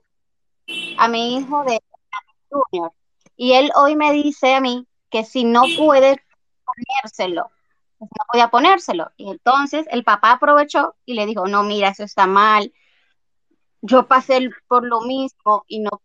[0.97, 1.80] a mi hijo de
[2.49, 2.91] Junior
[3.36, 6.21] y él hoy me dice a mí que si no puede
[6.65, 7.49] ponérselo
[7.99, 9.11] no podía ponérselo.
[9.17, 12.73] Y entonces el papá aprovechó y le dijo, no, mira, eso está mal.
[13.82, 16.01] Yo pasé por lo mismo y no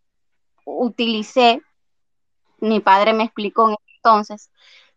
[0.65, 1.61] utilicé,
[2.59, 4.49] mi padre me explicó entonces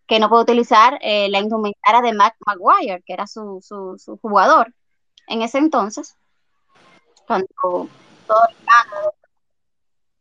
[0.06, 4.72] que no puedo utilizar eh, la indumentaria de Mac Maguire, que era su, su, jugador
[5.26, 6.16] en ese entonces,
[7.26, 7.48] cuando
[8.26, 8.66] todo el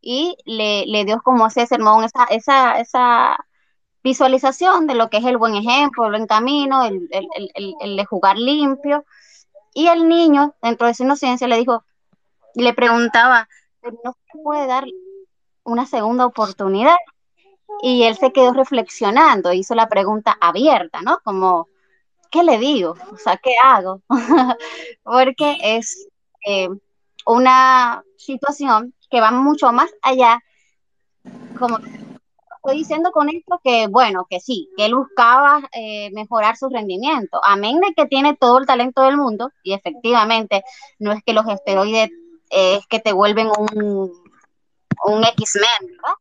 [0.08, 3.38] y le, le dio como ese sermón, esa, esa, esa
[4.04, 9.04] visualización de lo que es el buen ejemplo, el buen camino, el, de jugar limpio.
[9.74, 11.84] Y el niño, dentro de su inocencia, le dijo,
[12.54, 13.50] le preguntaba,
[14.04, 14.86] ¿no se puede dar
[15.64, 16.96] una segunda oportunidad?
[17.82, 21.20] Y él se quedó reflexionando, hizo la pregunta abierta, ¿no?
[21.24, 21.68] Como,
[22.32, 22.96] ¿qué le digo?
[23.12, 24.02] O sea, ¿qué hago?
[25.04, 26.08] Porque es
[26.46, 26.70] eh,
[27.26, 30.42] una situación que va mucho más allá,
[31.58, 31.78] como
[32.66, 37.40] estoy diciendo con esto que, bueno, que sí, que él buscaba eh, mejorar su rendimiento.
[37.44, 40.64] Amén de que tiene todo el talento del mundo, y efectivamente,
[40.98, 42.10] no es que los esteroides
[42.50, 44.12] eh, es que te vuelven un,
[45.06, 46.16] un X-Men, ¿verdad?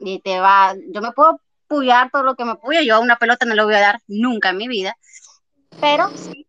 [0.00, 3.16] Y te va, yo me puedo puyar todo lo que me puya, yo a una
[3.16, 4.96] pelota no le voy a dar nunca en mi vida,
[5.80, 6.46] pero sí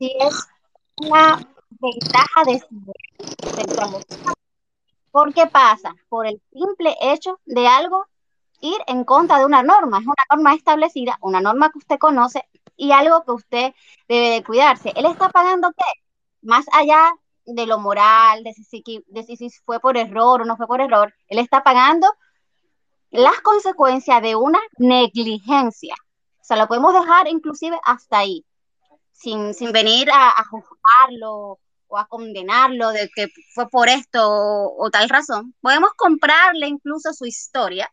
[0.00, 0.48] es,
[0.96, 1.38] una
[1.70, 4.34] ventaja de, de,
[5.10, 5.94] ¿Por qué pasa?
[6.08, 8.06] Por el simple hecho de algo
[8.60, 9.98] ir en contra de una norma.
[9.98, 13.74] Es una norma establecida, una norma que usted conoce y algo que usted
[14.08, 14.92] debe de cuidarse.
[14.96, 15.84] ¿Él está pagando qué?
[16.42, 17.12] Más allá
[17.54, 21.14] de lo moral, de si, de si fue por error o no fue por error,
[21.28, 22.06] él está pagando
[23.10, 25.94] las consecuencias de una negligencia.
[26.40, 28.44] O sea, lo podemos dejar inclusive hasta ahí,
[29.12, 34.90] sin, sin venir a, juzgarlo o a condenarlo de que fue por esto o, o,
[34.90, 35.54] tal razón.
[35.60, 37.90] Podemos comprarle incluso su historia,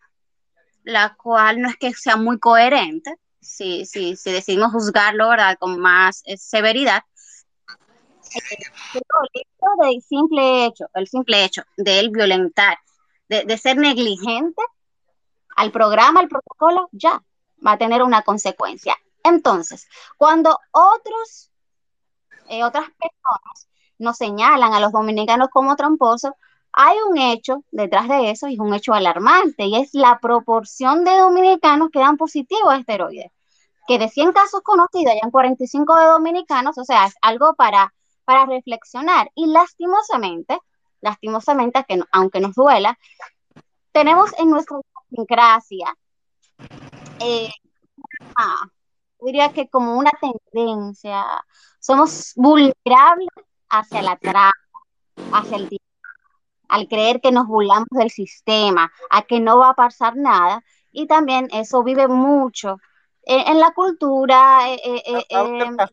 [0.83, 5.57] la cual no es que sea muy coherente, si, si, si decidimos juzgarlo ¿verdad?
[5.59, 7.03] con más eh, severidad.
[8.93, 12.78] Pero el simple hecho, el simple hecho de él violentar,
[13.30, 14.61] de, de ser negligente
[15.55, 17.23] al programa, al protocolo, ya
[17.65, 18.95] va a tener una consecuencia.
[19.23, 21.49] Entonces, cuando otros,
[22.49, 23.67] eh, otras personas
[23.97, 26.32] nos señalan a los dominicanos como tramposos,
[26.71, 31.05] hay un hecho detrás de eso y es un hecho alarmante y es la proporción
[31.05, 33.32] de dominicanos que dan positivo a esteroides.
[33.88, 37.93] Que de 100 casos conocidos hayan 45 de dominicanos, o sea, es algo para,
[38.26, 39.32] para reflexionar.
[39.36, 40.57] Y lastimosamente,
[41.01, 42.97] lastimosamente, que no, aunque nos duela,
[43.91, 44.78] tenemos en nuestra
[45.09, 45.95] idiosincrasia,
[47.19, 47.49] eh,
[48.36, 48.65] ah,
[49.21, 51.23] diría que como una tendencia,
[51.80, 53.30] somos vulnerables
[53.69, 54.51] hacia la trampa,
[55.32, 55.69] hacia el
[56.67, 61.07] al creer que nos burlamos del sistema, a que no va a pasar nada, y
[61.07, 62.78] también eso vive mucho
[63.26, 65.91] en, en la cultura, eh, eh, en la falta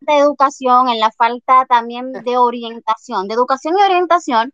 [0.00, 4.52] de educación, en la falta también de orientación, de educación y orientación,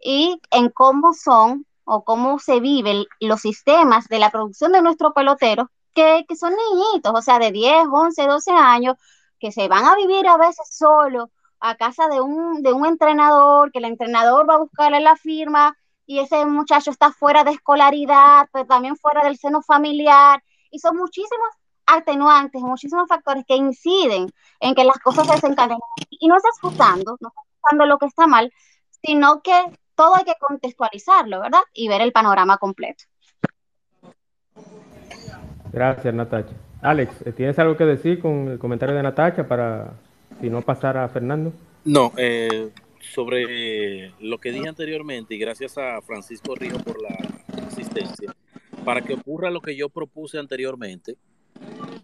[0.00, 5.12] y en cómo son o cómo se viven los sistemas de la producción de nuestros
[5.14, 8.96] peloteros, que, que son niñitos, o sea, de 10, 11, 12 años,
[9.38, 11.28] que se van a vivir a veces solos
[11.60, 15.76] a casa de un, de un entrenador, que el entrenador va a buscarle la firma
[16.06, 20.96] y ese muchacho está fuera de escolaridad, pero también fuera del seno familiar, y son
[20.96, 21.48] muchísimos
[21.98, 24.28] atenuantes, muchísimos factores que inciden
[24.60, 25.78] en que las cosas se desencadenen.
[26.10, 28.52] Y no estás juzgando, no estás juzgando lo que está mal,
[29.02, 29.52] sino que
[29.94, 31.62] todo hay que contextualizarlo, ¿verdad?
[31.74, 33.04] Y ver el panorama completo.
[35.72, 36.54] Gracias, Natacha.
[36.82, 39.92] Alex, ¿tienes algo que decir con el comentario de Natacha para
[40.40, 41.52] si no pasar a Fernando?
[41.84, 42.70] No, eh,
[43.00, 47.16] sobre lo que dije anteriormente y gracias a Francisco Río por la
[47.66, 48.34] asistencia,
[48.84, 51.16] para que ocurra lo que yo propuse anteriormente,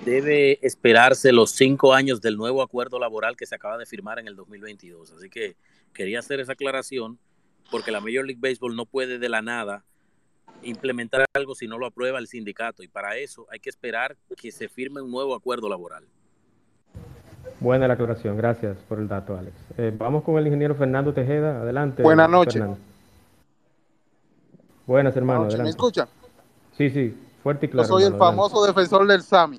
[0.04, 4.28] debe esperarse los cinco años del nuevo acuerdo laboral que se acaba de firmar en
[4.28, 5.12] el 2022.
[5.12, 5.56] Así que
[5.92, 7.18] quería hacer esa aclaración
[7.70, 9.84] porque la Major League Baseball no puede de la nada
[10.62, 14.50] implementar algo si no lo aprueba el sindicato y para eso hay que esperar que
[14.50, 16.04] se firme un nuevo acuerdo laboral.
[17.60, 19.54] Buena la aclaración, gracias por el dato, Alex.
[19.76, 22.02] Eh, vamos con el ingeniero Fernando Tejeda, adelante.
[22.02, 22.62] Buenas noches.
[24.86, 25.40] Buenas, hermano.
[25.40, 25.64] Buenas noches.
[25.64, 26.08] ¿Me escuchan?
[26.76, 27.14] Sí, sí,
[27.48, 27.88] fuerte y claro.
[27.88, 29.58] Yo soy el famoso defensor del SAMI.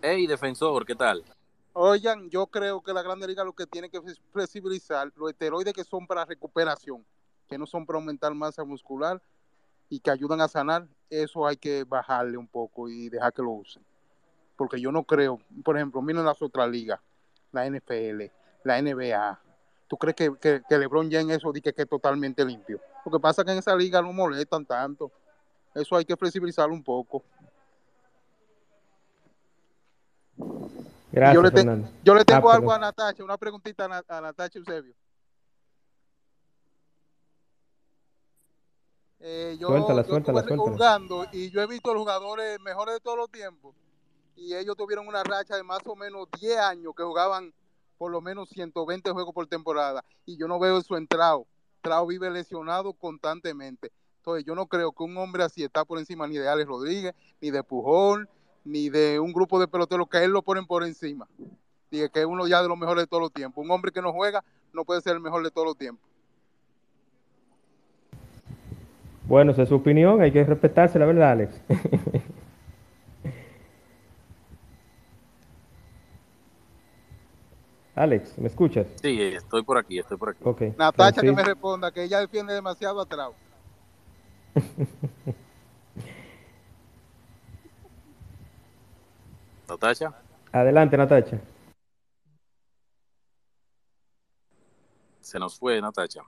[0.00, 1.24] Hey, defensor, ¿qué tal?
[1.72, 4.00] Oigan, yo creo que la Grande Liga lo que tiene que
[4.32, 7.04] flexibilizar los esteroides que son para recuperación,
[7.48, 9.20] que no son para aumentar masa muscular
[9.88, 13.50] y que ayudan a sanar, eso hay que bajarle un poco y dejar que lo
[13.50, 13.82] usen.
[14.56, 17.00] Porque yo no creo, por ejemplo, miren las otras ligas,
[17.50, 18.30] la NFL,
[18.62, 19.40] la NBA.
[19.88, 22.80] ¿Tú crees que, que, que LeBron ya en eso dice que es totalmente limpio?
[23.04, 25.10] Lo que pasa es que en esa liga no molestan tanto.
[25.74, 27.22] Eso hay que flexibilizarlo un poco.
[31.10, 31.88] Gracias, yo, le Fernando.
[32.02, 32.78] yo le tengo Ah, algo a.
[32.78, 34.94] Natacha, una preguntita a, Na- a Natacha Eusebio.
[39.20, 40.76] Eh, yo, Suéltala, yo suéltala, estuve suéltala.
[40.76, 43.74] jugando y yo he visto los jugadores mejores de todos los tiempos
[44.36, 47.54] y ellos tuvieron una racha de más o menos 10 años que jugaban
[47.96, 51.46] por lo menos 120 juegos por temporada y yo no veo eso en Trao.
[51.80, 53.92] Trao vive lesionado constantemente.
[54.24, 57.14] Entonces yo no creo que un hombre así está por encima ni de Alex Rodríguez,
[57.42, 58.26] ni de Pujol,
[58.64, 61.28] ni de un grupo de peloteros que a él lo ponen por encima.
[61.90, 63.62] Diga que es uno ya de los mejores de todos los tiempos.
[63.62, 66.08] Un hombre que no juega no puede ser el mejor de todos los tiempos.
[69.24, 71.60] Bueno, esa es su opinión, hay que respetarse, la verdad, Alex.
[77.94, 78.86] Alex, ¿me escuchas?
[79.02, 80.40] Sí, estoy por aquí, estoy por aquí.
[80.44, 80.62] Ok.
[80.78, 83.34] Natacha que me responda, que ella defiende demasiado a Trao.
[89.68, 90.12] Natacha.
[90.52, 91.40] Adelante, Natacha.
[95.20, 96.22] Se nos fue, Natacha.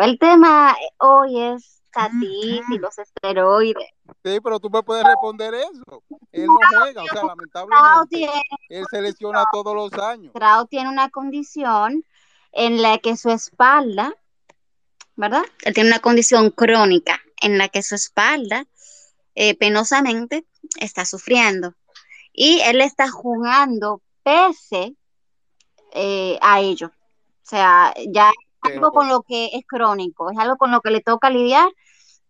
[0.00, 3.90] El tema hoy es Tatis y los esteroides.
[4.24, 6.02] Sí, pero tú me puedes responder eso.
[6.32, 10.32] Él no juega, o sea, lamentablemente, tiene, él se lesiona todos los años.
[10.32, 12.02] Trao tiene una condición
[12.52, 14.14] en la que su espalda,
[15.18, 15.42] ¿verdad?
[15.64, 18.66] Él tiene una condición crónica en la que su espalda
[19.34, 20.46] eh, penosamente
[20.80, 21.74] está sufriendo.
[22.32, 24.94] Y él está jugando pese
[25.92, 26.86] eh, a ello.
[26.86, 30.92] O sea, ya es algo con lo que es crónico, es algo con lo que
[30.92, 31.68] le toca lidiar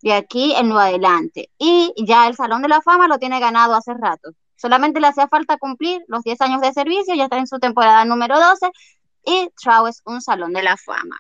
[0.01, 1.51] de aquí en lo adelante.
[1.59, 4.31] Y ya el Salón de la Fama lo tiene ganado hace rato.
[4.57, 8.07] Solamente le hacía falta cumplir los 10 años de servicio, ya está en su temporada
[8.07, 8.71] número 12
[9.27, 11.19] y Trout es un Salón de la Fama.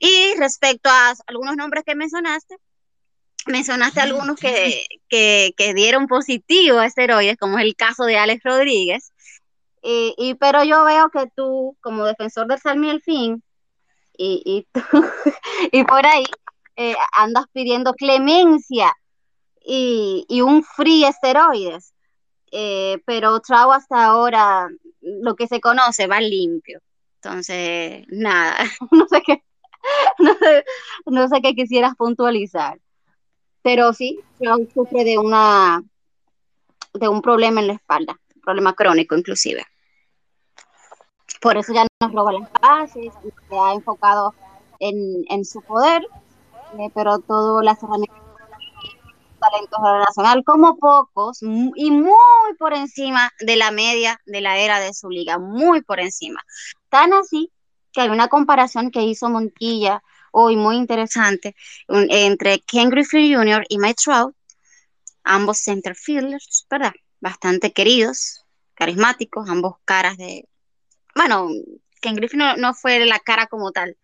[0.00, 2.56] Y respecto a algunos nombres que mencionaste,
[3.46, 8.42] mencionaste algunos que, que, que dieron positivo a esteroides, como es el caso de Alex
[8.42, 9.12] Rodríguez.
[9.82, 13.42] Y, y, pero yo veo que tú, como defensor del Salmi el Fin,
[14.16, 14.80] y, y, tú,
[15.72, 16.24] y por ahí
[16.76, 18.94] eh, andas pidiendo clemencia
[19.62, 21.92] y, y un free esteroides.
[22.52, 24.68] Eh, pero Trau hasta ahora,
[25.02, 26.80] lo que se conoce, va limpio.
[27.16, 28.56] Entonces, nada,
[28.90, 29.42] no sé qué,
[30.18, 30.64] no sé,
[31.06, 32.78] no sé qué quisieras puntualizar.
[33.62, 35.82] Pero sí, Trau sufre de una
[36.94, 39.64] de un problema en la espalda, problema crónico inclusive.
[41.40, 43.12] Por eso ya nos roba las bases,
[43.48, 44.34] se ha enfocado
[44.78, 46.02] en, en su poder,
[46.78, 48.20] eh, pero todo las herramientas
[49.40, 54.92] talento nacional como pocos y muy por encima de la media de la era de
[54.94, 56.40] su liga, muy por encima.
[56.88, 57.50] Tan así
[57.92, 61.56] que hay una comparación que hizo Montilla hoy muy interesante
[61.88, 63.64] entre Ken Griffey Jr.
[63.68, 64.34] y Mike Trout,
[65.24, 66.92] ambos center fielders, ¿verdad?
[67.20, 70.48] Bastante queridos, carismáticos, ambos caras de...
[71.14, 71.48] Bueno,
[72.00, 73.96] Ken Griffey no, no fue la cara como tal,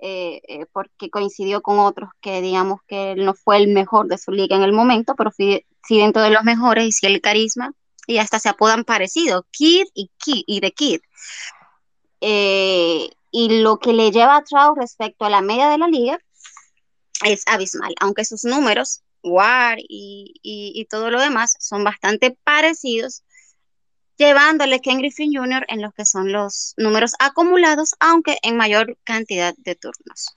[0.00, 4.18] eh, eh, porque coincidió con otros que digamos que él no fue el mejor de
[4.18, 7.20] su liga en el momento, pero sí, sí dentro de los mejores y sí el
[7.20, 7.72] carisma,
[8.06, 11.00] y hasta se apodan parecido, Kid y, Kid, y The Kid.
[12.20, 16.18] Eh, y lo que le lleva a Trout respecto a la media de la liga
[17.24, 23.24] es abismal, aunque sus números, WAR y, y, todo lo demás son bastante parecidos,
[24.16, 25.64] llevándole Ken Griffin Jr.
[25.68, 30.34] en los que son los números acumulados, aunque en mayor cantidad de turnos.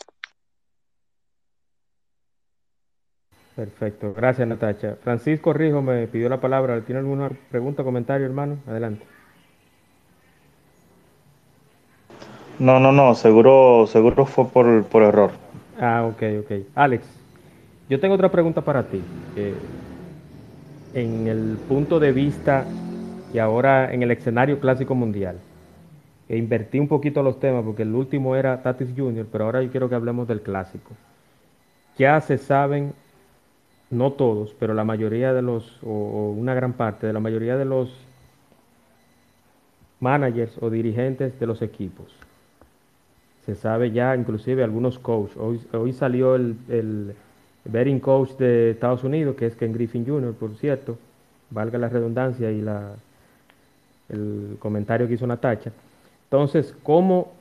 [3.56, 4.98] Perfecto, gracias Natacha.
[5.04, 6.84] Francisco Rijo me pidió la palabra.
[6.84, 8.64] ¿Tiene alguna pregunta o comentario, hermano?
[8.66, 9.06] Adelante.
[12.62, 15.32] No, no, no, seguro, seguro fue por, por error.
[15.80, 16.52] Ah, ok, ok.
[16.76, 17.04] Alex,
[17.90, 19.02] yo tengo otra pregunta para ti.
[20.94, 22.66] En el punto de vista
[23.34, 25.38] y ahora en el escenario clásico mundial.
[26.30, 29.72] E invertí un poquito los temas porque el último era Tatis Jr., pero ahora yo
[29.72, 30.92] quiero que hablemos del clásico.
[31.98, 32.94] Ya se saben,
[33.90, 37.66] no todos, pero la mayoría de los, o una gran parte de la mayoría de
[37.66, 37.92] los
[40.00, 42.21] managers o dirigentes de los equipos.
[43.56, 45.38] Sabe ya, inclusive algunos coaches.
[45.38, 47.14] Hoy, hoy salió el, el
[47.66, 50.98] betting coach de Estados Unidos, que es Ken Griffin Jr., por cierto,
[51.50, 52.94] valga la redundancia y la,
[54.10, 55.72] el comentario que hizo Natacha.
[56.26, 57.34] Entonces, ¿cómo,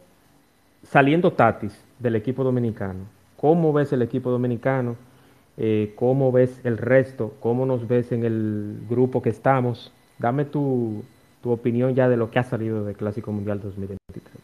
[0.83, 3.01] saliendo Tatis del equipo dominicano,
[3.37, 4.97] cómo ves el equipo dominicano?
[5.63, 7.35] Eh, ¿Cómo ves el resto?
[7.41, 9.93] ¿Cómo nos ves en el grupo que estamos?
[10.19, 11.03] Dame tu,
[11.43, 14.40] tu opinión ya de lo que ha salido del Clásico Mundial 2023.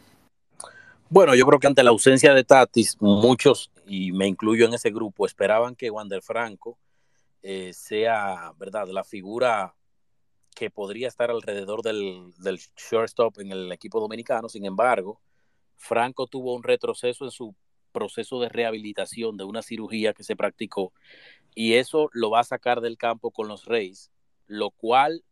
[1.09, 4.91] Bueno, yo creo que ante la ausencia de Tatis, muchos, y me incluyo en ese
[4.91, 6.77] grupo, esperaban que Wander Franco
[7.41, 9.73] eh, sea, ¿verdad?, la figura
[10.53, 14.49] que podría estar alrededor del, del shortstop en el equipo dominicano.
[14.49, 15.21] Sin embargo,
[15.75, 17.55] Franco tuvo un retroceso en su
[17.91, 20.93] proceso de rehabilitación de una cirugía que se practicó
[21.55, 24.11] y eso lo va a sacar del campo con los Reyes,
[24.45, 25.23] lo cual,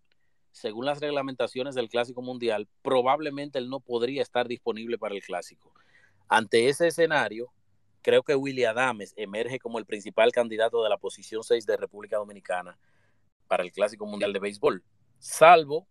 [0.56, 5.74] según las reglamentaciones del Clásico Mundial, probablemente él no podría estar disponible para el Clásico.
[6.30, 7.52] Ante ese escenario,
[8.02, 12.16] creo que Willy Adames emerge como el principal candidato de la posición 6 de República
[12.16, 12.80] Dominicana
[13.50, 14.82] para el Clásico Mundial de Béisbol
[15.20, 15.90] salvo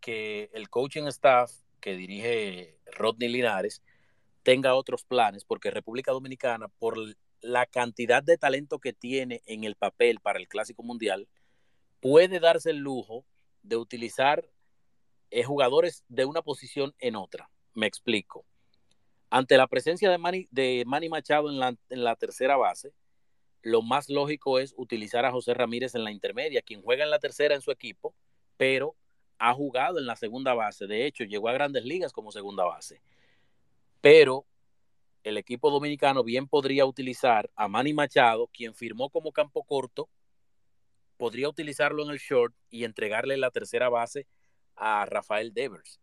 [0.00, 3.80] que el coaching staff que dirige Rodney Linares
[4.42, 6.98] tenga otros planes, porque República Dominicana, por
[7.40, 11.28] la cantidad de talento que tiene en el papel para el Clásico Mundial,
[12.00, 13.24] puede darse el lujo
[13.64, 14.48] de utilizar
[15.30, 17.50] eh, jugadores de una posición en otra.
[17.72, 18.44] Me explico.
[19.30, 22.92] Ante la presencia de Manny, de Manny Machado en la, en la tercera base,
[23.62, 27.18] lo más lógico es utilizar a José Ramírez en la intermedia, quien juega en la
[27.18, 28.14] tercera en su equipo,
[28.56, 28.94] pero
[29.38, 30.86] ha jugado en la segunda base.
[30.86, 33.00] De hecho, llegó a grandes ligas como segunda base.
[34.00, 34.46] Pero
[35.24, 40.08] el equipo dominicano bien podría utilizar a Manny Machado, quien firmó como campo corto,
[41.16, 44.26] podría utilizarlo en el short y entregarle la tercera base
[44.76, 46.00] a Rafael Devers.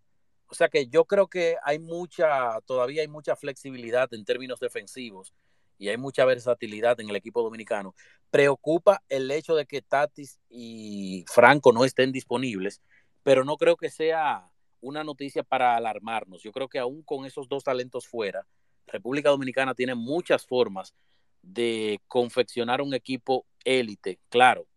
[0.47, 5.33] O sea que yo creo que hay mucha, todavía hay mucha flexibilidad en términos defensivos
[5.77, 7.95] y hay mucha versatilidad en el equipo dominicano.
[8.29, 12.81] Preocupa el hecho de que Tatis y Franco no estén disponibles,
[13.23, 14.51] pero no creo que sea
[14.81, 16.43] una noticia para alarmarnos.
[16.43, 18.45] Yo creo que aún con esos dos talentos fuera,
[18.87, 20.93] República Dominicana tiene muchas formas
[21.41, 24.19] de confeccionar un equipo élite.
[24.29, 24.67] Claro,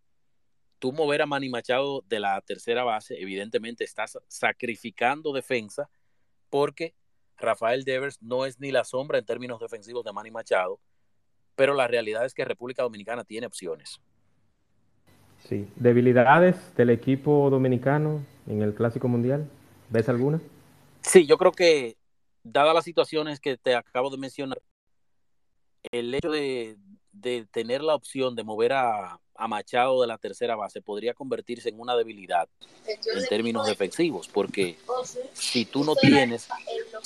[0.85, 5.89] tú mover a Manny Machado de la tercera base, evidentemente estás sacrificando defensa
[6.51, 6.95] porque
[7.39, 10.79] Rafael Devers no es ni la sombra en términos defensivos de Manny Machado,
[11.57, 13.99] pero la realidad es que República Dominicana tiene opciones.
[15.49, 19.49] Sí, debilidades del equipo dominicano en el Clásico Mundial,
[19.89, 20.39] ¿ves alguna?
[21.01, 21.97] Sí, yo creo que
[22.43, 24.61] dadas las situaciones que te acabo de mencionar,
[25.93, 26.77] el hecho de,
[27.15, 31.69] de tener la opción de mover a, a, Machado de la tercera base podría convertirse
[31.69, 32.49] en una debilidad
[32.87, 34.77] en términos defensivos, porque
[35.33, 36.49] si tú no tienes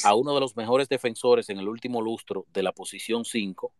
[0.04, 3.72] a uno de los mejores defensores en el último lustro de la posición 5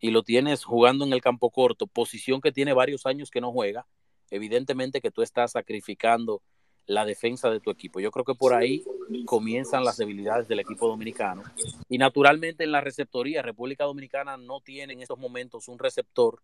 [0.00, 3.52] y lo tienes jugando en el campo corto, posición que tiene varios años que no
[3.52, 3.86] juega,
[4.30, 6.42] evidentemente que tú estás sacrificando
[6.86, 8.00] la defensa de tu equipo.
[8.00, 8.84] Yo creo que por ahí
[9.24, 11.42] comienzan las debilidades del equipo dominicano.
[11.88, 16.42] Y naturalmente en la receptoría, República Dominicana no tiene en estos momentos un receptor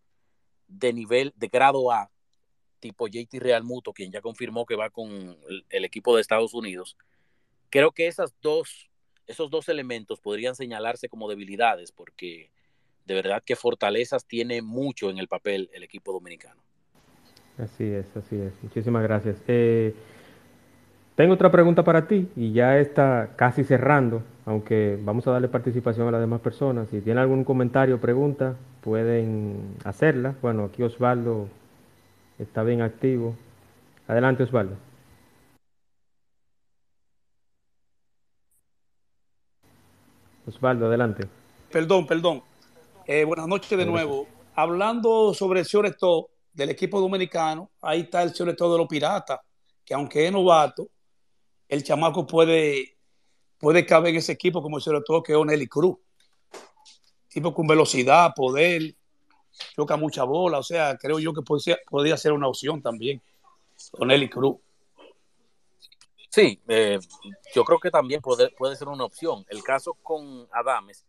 [0.66, 2.11] de nivel de grado A,
[2.80, 5.36] tipo JT Real Muto, quien ya confirmó que va con
[5.70, 6.97] el, equipo de Estados Unidos.
[7.70, 8.11] Creo que
[8.41, 8.91] dos,
[9.26, 12.51] esos dos elementos podrían señalarse como debilidades, porque
[13.05, 16.62] de verdad que fortalezas tiene mucho en el papel el equipo dominicano.
[17.57, 18.53] Así es, así es.
[18.62, 19.36] Muchísimas gracias.
[19.49, 19.95] Eh,
[21.18, 26.06] tengo otra pregunta para ti y ya está casi cerrando, aunque vamos a darle participación
[26.06, 26.88] a las demás personas.
[26.90, 30.36] Si tienen algún comentario o pregunta, pueden hacerla.
[30.40, 31.48] Bueno, aquí Osvaldo
[32.38, 33.34] está bien activo.
[34.06, 34.76] Adelante, Osvaldo.
[40.46, 41.26] Osvaldo, adelante.
[41.72, 42.42] Perdón, perdón.
[43.08, 44.28] Eh, buenas noches de nuevo.
[44.54, 49.40] Hablando sobre el shortstop del equipo dominicano, ahí está el shortstop de los Piratas,
[49.84, 50.86] que aunque es novato,
[51.68, 52.96] el chamaco puede,
[53.58, 55.96] puede caber en ese equipo como sobre todo que es Oneli Cruz.
[57.28, 58.96] Tipo con velocidad, poder,
[59.76, 63.20] choca mucha bola, o sea, creo yo que podría, podría ser una opción también.
[63.92, 64.56] Oneli Cruz.
[66.30, 66.99] Sí, eh,
[67.54, 69.45] yo creo que también puede, puede ser una opción.
[69.49, 71.04] El caso con Adames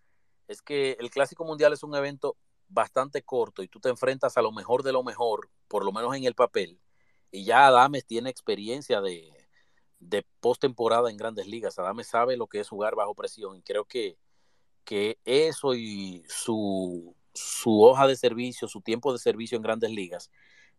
[0.48, 2.36] es que el Clásico Mundial es un evento
[2.68, 6.16] bastante corto y tú te enfrentas a lo mejor de lo mejor, por lo menos
[6.16, 6.80] en el papel,
[7.32, 9.32] y ya Adames tiene experiencia de,
[10.00, 11.78] de postemporada en grandes ligas.
[11.80, 14.18] Adame sabe lo que es jugar bajo presión y creo que,
[14.84, 20.32] que eso y su, su hoja de servicio, su tiempo de servicio en grandes ligas,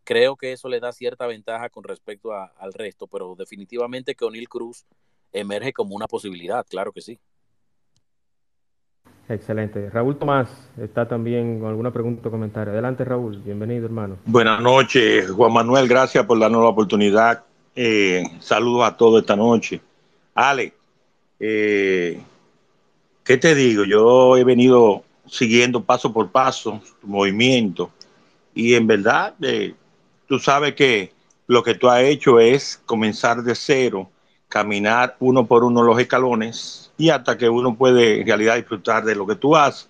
[0.04, 4.24] creo que eso le da cierta ventaja con respecto a, al resto, pero definitivamente que
[4.24, 4.86] O'Neill Cruz
[5.32, 7.20] emerge como una posibilidad, claro que sí.
[9.28, 9.88] Excelente.
[9.90, 12.72] Raúl Tomás está también con alguna pregunta o comentario.
[12.72, 13.38] Adelante, Raúl.
[13.38, 14.16] Bienvenido, hermano.
[14.24, 15.86] Buenas noches, Juan Manuel.
[15.86, 17.44] Gracias por darnos la oportunidad.
[17.74, 19.80] Eh, saludos a todos esta noche.
[20.34, 20.74] Ale,
[21.38, 22.20] eh,
[23.24, 23.84] ¿qué te digo?
[23.84, 27.90] Yo he venido siguiendo paso por paso tu movimiento
[28.54, 29.74] y en verdad eh,
[30.26, 31.12] tú sabes que
[31.46, 34.10] lo que tú has hecho es comenzar de cero,
[34.48, 39.14] caminar uno por uno los escalones y hasta que uno puede en realidad disfrutar de
[39.14, 39.88] lo que tú haces.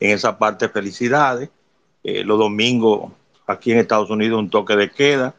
[0.00, 1.50] En esa parte, felicidades.
[2.04, 3.10] Eh, los domingos
[3.46, 5.34] aquí en Estados Unidos un toque de queda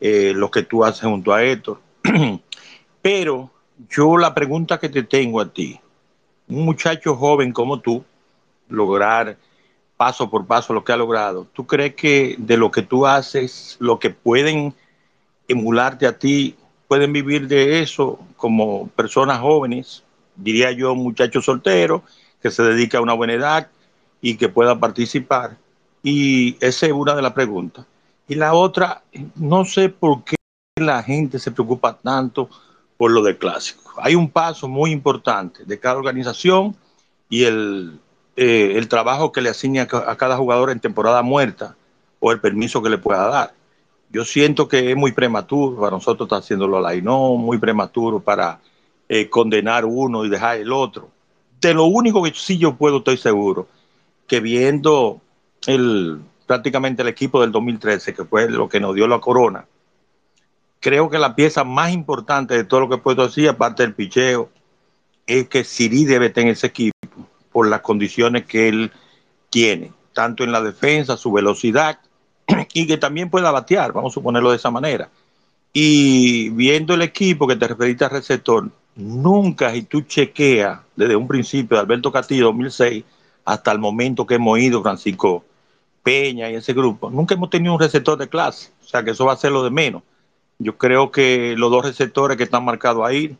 [0.00, 1.80] eh, lo que tú haces junto a Héctor.
[3.02, 3.50] Pero
[3.88, 5.78] yo la pregunta que te tengo a ti,
[6.48, 8.04] un muchacho joven como tú,
[8.68, 9.36] lograr
[9.96, 13.76] paso por paso lo que ha logrado, ¿tú crees que de lo que tú haces,
[13.78, 14.74] lo que pueden
[15.48, 16.56] emularte a ti,
[16.88, 20.02] pueden vivir de eso como personas jóvenes,
[20.36, 22.02] diría yo, un muchacho soltero
[22.42, 23.70] que se dedica a una buena edad
[24.20, 25.56] y que pueda participar?
[26.02, 27.86] Y esa es una de las preguntas.
[28.26, 29.02] Y la otra,
[29.34, 30.36] no sé por qué
[30.76, 32.48] la gente se preocupa tanto
[32.96, 33.92] por lo del clásico.
[33.98, 36.74] Hay un paso muy importante de cada organización
[37.28, 38.00] y el,
[38.36, 41.76] eh, el trabajo que le asigna a cada jugador en temporada muerta
[42.18, 43.54] o el permiso que le pueda dar.
[44.10, 48.60] Yo siento que es muy prematuro para nosotros estar haciéndolo al no muy prematuro para
[49.08, 51.10] eh, condenar uno y dejar el otro.
[51.60, 53.68] De lo único que sí yo puedo, estoy seguro,
[54.26, 55.20] que viendo
[55.66, 59.66] el, prácticamente el equipo del 2013, que fue lo que nos dio la corona.
[60.80, 64.50] Creo que la pieza más importante de todo lo que puedo decir, aparte del picheo,
[65.26, 66.98] es que Siri debe tener ese equipo
[67.50, 68.92] por las condiciones que él
[69.48, 71.98] tiene, tanto en la defensa, su velocidad,
[72.74, 75.08] y que también pueda batear, vamos a ponerlo de esa manera.
[75.72, 81.26] Y viendo el equipo que te referiste al receptor, nunca, y tú chequeas desde un
[81.26, 83.04] principio de Alberto Castillo 2006
[83.44, 85.44] hasta el momento que hemos ido, Francisco
[86.04, 89.24] Peña y ese grupo, nunca hemos tenido un receptor de clase, o sea que eso
[89.24, 90.02] va a ser lo de menos.
[90.58, 93.36] Yo creo que los dos receptores que están marcados ahí,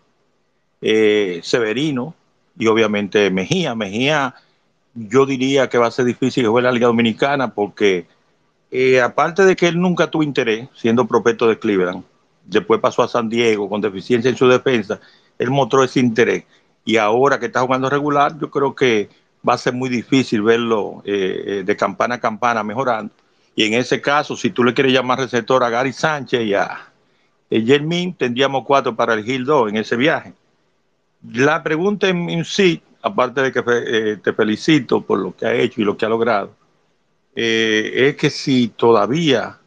[0.80, 2.14] eh, Severino
[2.58, 4.34] y obviamente Mejía, Mejía
[4.94, 8.06] yo diría que va a ser difícil que juegue la Liga Dominicana porque
[8.70, 12.04] eh, aparte de que él nunca tuvo interés siendo prospecto de Cleveland,
[12.44, 15.00] después pasó a San Diego con deficiencia en su defensa,
[15.38, 16.44] él mostró ese interés.
[16.84, 19.08] Y ahora que está jugando regular, yo creo que
[19.46, 23.12] va a ser muy difícil verlo eh, eh, de campana a campana mejorando.
[23.56, 26.90] Y en ese caso, si tú le quieres llamar receptor a Gary Sánchez y a
[27.50, 30.32] Jermín, tendríamos cuatro para elegir dos en ese viaje.
[31.32, 35.84] La pregunta en, sí, aparte de que te felicito por lo que ha hecho y
[35.84, 36.50] lo que ha logrado,
[37.36, 39.58] eh, es que si todavía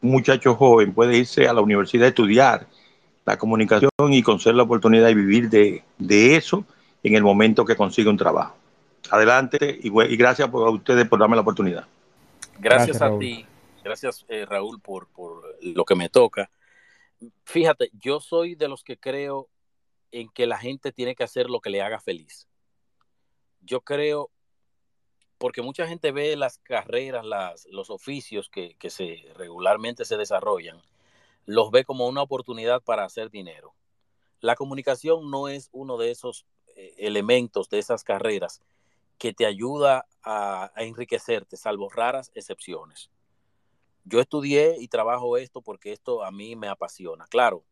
[0.00, 2.66] un muchacho joven puede irse a la universidad a estudiar
[3.26, 6.64] la comunicación y conseguir la oportunidad de vivir de, eso
[7.02, 8.56] en el momento que consiga un trabajo.
[9.10, 11.86] Adelante y, gracias por, a ustedes por darme la oportunidad.
[12.58, 13.46] Gracias, a ti,
[13.82, 16.50] gracias eh, Raúl por, por lo que me toca.
[17.44, 19.48] Fíjate, yo soy de los que creo
[20.12, 22.46] en que la gente tiene que hacer lo que le haga feliz.
[23.60, 24.30] Yo creo
[25.38, 30.80] porque mucha gente ve las carreras, las, los oficios que, se regularmente se desarrollan,
[31.44, 33.74] los ve como una oportunidad para hacer dinero.
[34.40, 38.62] La comunicación no es uno de esos eh, elementos de esas carreras
[39.18, 43.10] que te ayuda a, enriquecerte, salvo raras excepciones.
[44.04, 47.26] Yo estudié y trabajo esto porque esto a mí me apasiona.
[47.26, 47.64] Claro,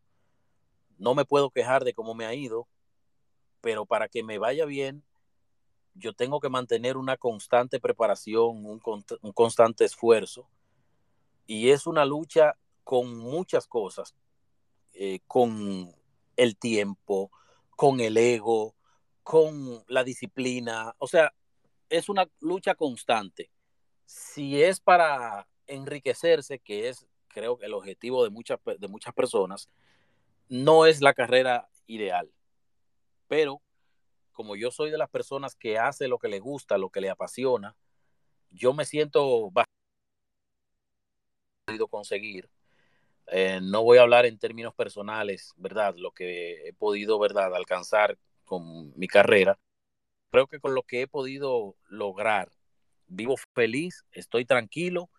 [0.97, 2.67] no me puedo quejar de cómo me ha ido,
[3.61, 5.03] pero para que me vaya bien,
[5.95, 8.79] yo tengo que mantener una constante preparación, un,
[9.33, 10.47] constante esfuerzo.
[11.45, 14.15] Y es una lucha con muchas cosas,
[14.93, 15.93] eh, con
[16.35, 17.31] el tiempo,
[17.75, 18.75] con el ego,
[19.23, 20.93] con la disciplina.
[20.99, 21.33] O sea,
[21.89, 23.49] es una lucha constante.
[24.05, 29.69] Si es para enriquecerse, que es creo que el objetivo de muchas, de muchas personas,
[30.49, 32.31] no es la carrera ideal.
[33.27, 33.61] Pero
[34.33, 37.09] como yo soy de las personas que hace lo que le gusta, lo que le
[37.09, 37.75] apasiona,
[38.51, 39.73] yo me siento bastante
[41.89, 42.49] conseguir.
[43.27, 45.95] Eh, no voy a hablar en términos personales, ¿verdad?
[45.95, 47.55] Lo que he podido, ¿verdad?
[47.55, 49.59] Alcanzar con mi carrera.
[50.31, 52.51] Creo que con lo que he podido lograr,
[53.07, 55.09] vivo feliz, estoy tranquilo.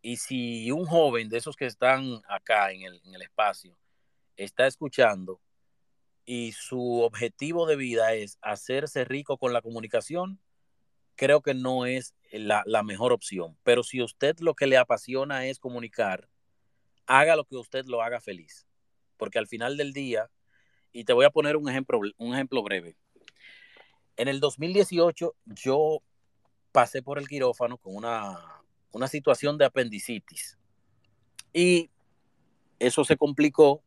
[0.00, 3.76] Y si un joven de esos que están acá en el, en el espacio
[4.36, 5.40] está escuchando
[6.24, 10.40] y su objetivo de vida es hacerse rico con la comunicación,
[11.16, 13.56] creo que no es la, mejor opción.
[13.62, 16.28] Pero si usted lo que le apasiona es comunicar,
[17.06, 18.66] haga lo que usted lo haga feliz.
[19.16, 20.30] Porque al final del día,
[20.92, 22.96] y te voy a poner un ejemplo, un ejemplo breve.
[24.16, 26.02] En el 2018 yo
[26.70, 28.38] pasé por el quirófano con una,
[28.92, 30.58] una situación de apendicitis.
[31.52, 31.90] Y
[32.78, 33.82] eso se complicó.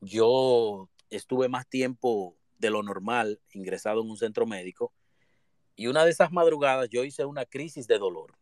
[0.00, 4.92] Yo estuve más tiempo de lo normal ingresado en un centro médico
[5.76, 8.36] y una de esas madrugadas yo hice una crisis de dolor.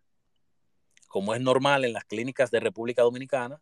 [1.09, 3.61] Como es normal en las clínicas de República Dominicana,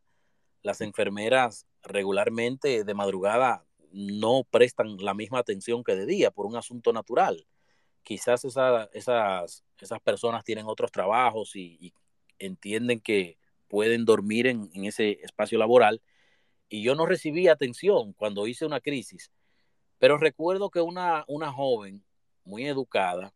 [0.63, 6.57] las enfermeras regularmente de madrugada no prestan la misma atención que de día por un
[6.57, 7.47] asunto natural.
[8.03, 11.93] Quizás esas, esas personas tienen otros trabajos y,
[12.39, 13.37] entienden que
[13.69, 16.01] pueden dormir en, en ese espacio laboral
[16.71, 19.31] y yo no recibí atención cuando hice una crisis.
[19.99, 22.03] Pero recuerdo que una, una joven
[22.45, 23.35] muy educada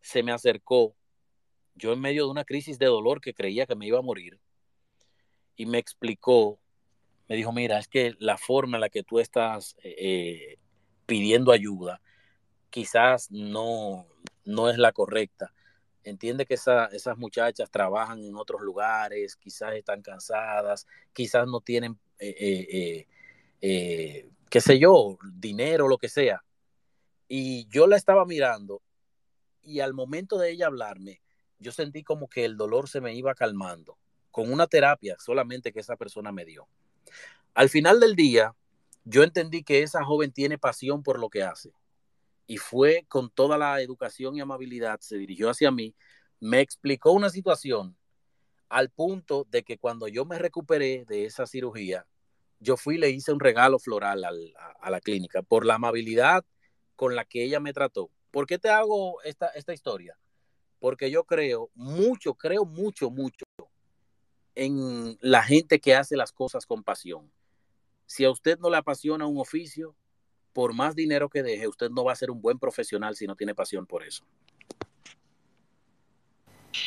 [0.00, 0.96] se me acercó,
[1.74, 4.40] yo en medio de una crisis de dolor que creía que me iba a morir,
[5.56, 6.60] y me explicó,
[7.28, 10.58] me dijo, mira, es que la forma en la que tú estás eh, eh,
[11.06, 12.00] pidiendo ayuda
[12.70, 14.06] quizás no,
[14.44, 15.52] no es la correcta.
[16.04, 23.06] Entiende que esas muchachas trabajan en otros lugares, quizás están cansadas, quizás no tienen eh,
[23.60, 26.44] qué sé yo, dinero, lo que sea.
[27.28, 28.82] Y yo la estaba mirando
[29.62, 31.20] y al momento de ella hablarme,
[31.58, 33.98] yo sentí como que el dolor se me iba calmando
[34.30, 36.68] con una terapia solamente que esa persona me dio.
[37.54, 38.54] Al final del día,
[39.04, 41.72] yo entendí que esa joven tiene pasión por lo que hace.
[42.46, 45.94] Y fue con toda la educación y amabilidad, se dirigió hacia mí,
[46.40, 47.96] me explicó una situación
[48.68, 52.06] al punto de que cuando yo me recuperé de esa cirugía,
[52.58, 56.44] yo fui y le hice un regalo floral a, la clínica por la amabilidad
[56.94, 58.10] con la que ella me trató.
[58.30, 60.18] ¿Por qué te hago esta, esta historia?
[60.78, 63.44] Porque yo creo mucho, creo mucho, mucho
[64.56, 67.30] en la gente que hace las cosas con pasión.
[68.06, 69.94] Si a usted no le apasiona un oficio,
[70.52, 73.36] por más dinero que deje, usted no va a ser un buen profesional si no
[73.36, 74.24] tiene pasión por eso.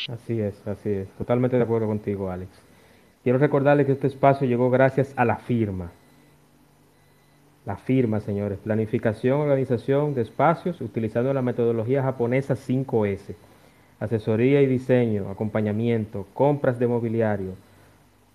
[0.07, 1.09] Así es, así es.
[1.17, 2.49] Totalmente de acuerdo contigo, Alex.
[3.23, 5.91] Quiero recordarles que este espacio llegó gracias a la firma.
[7.65, 8.57] La firma, señores.
[8.59, 13.35] Planificación, organización de espacios utilizando la metodología japonesa 5S.
[13.99, 17.51] Asesoría y diseño, acompañamiento, compras de mobiliario,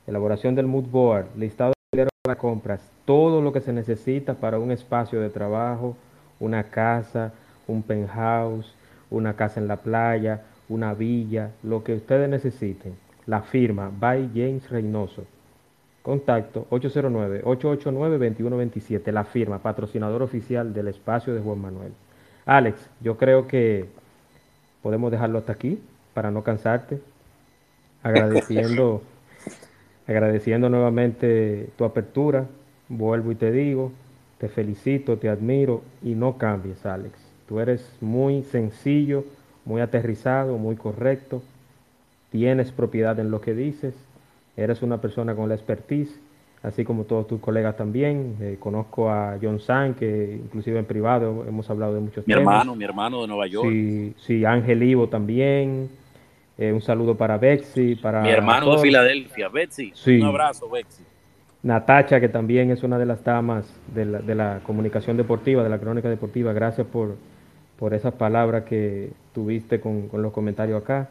[0.07, 4.71] elaboración del mood board, listado de las compras, todo lo que se necesita para un
[4.71, 5.97] espacio de trabajo,
[6.41, 7.33] una casa,
[7.67, 8.75] un penthouse,
[9.11, 12.97] una casa en la playa, una villa, lo que ustedes necesiten.
[13.27, 15.25] La firma by James Reynoso.
[16.03, 19.13] Contacto 809-889-2127.
[19.13, 21.93] La firma, patrocinador oficial del espacio de Juan Manuel.
[22.45, 23.89] Alex, yo creo que
[24.85, 25.81] podemos dejarlo hasta aquí
[26.13, 27.01] para no cansarte.
[28.03, 29.01] Agradeciendo,
[30.07, 32.45] agradeciendo nuevamente tu apertura.
[32.91, 33.93] Vuelvo y te digo,
[34.37, 37.15] te felicito, te admiro y no cambies, Alex.
[37.49, 39.25] Tú eres muy sencillo,
[39.65, 41.43] muy aterrizado, muy correcto.
[42.31, 43.95] Tienes propiedad en lo que dices.
[44.55, 46.15] Eres una persona con la expertise,
[46.65, 48.37] así como todos tus colegas también.
[48.41, 52.53] Eh, conozco a John San, que inclusive en privado hemos hablado de muchos mi temas.
[52.53, 53.69] hermano, mi hermano de Nueva York.
[53.71, 55.91] Sí, sí Ángel Ivo también.
[56.57, 59.93] Eh, un saludo para Betsy, para mi hermano de Filadelfia, Betsy.
[59.95, 60.21] Sí.
[60.21, 61.03] Un abrazo, Betsy.
[61.63, 65.69] Natacha, que también es una de las damas de la, de la comunicación deportiva, de
[65.69, 66.53] la crónica deportiva.
[66.53, 67.17] Gracias por,
[67.79, 71.09] por esas palabras que tuviste con, con los comentarios acá.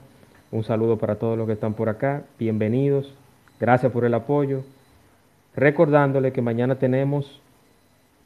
[0.51, 2.23] Un saludo para todos los que están por acá.
[2.39, 3.13] Bienvenidos.
[3.59, 4.63] Gracias por el apoyo.
[5.55, 7.41] Recordándole que mañana tenemos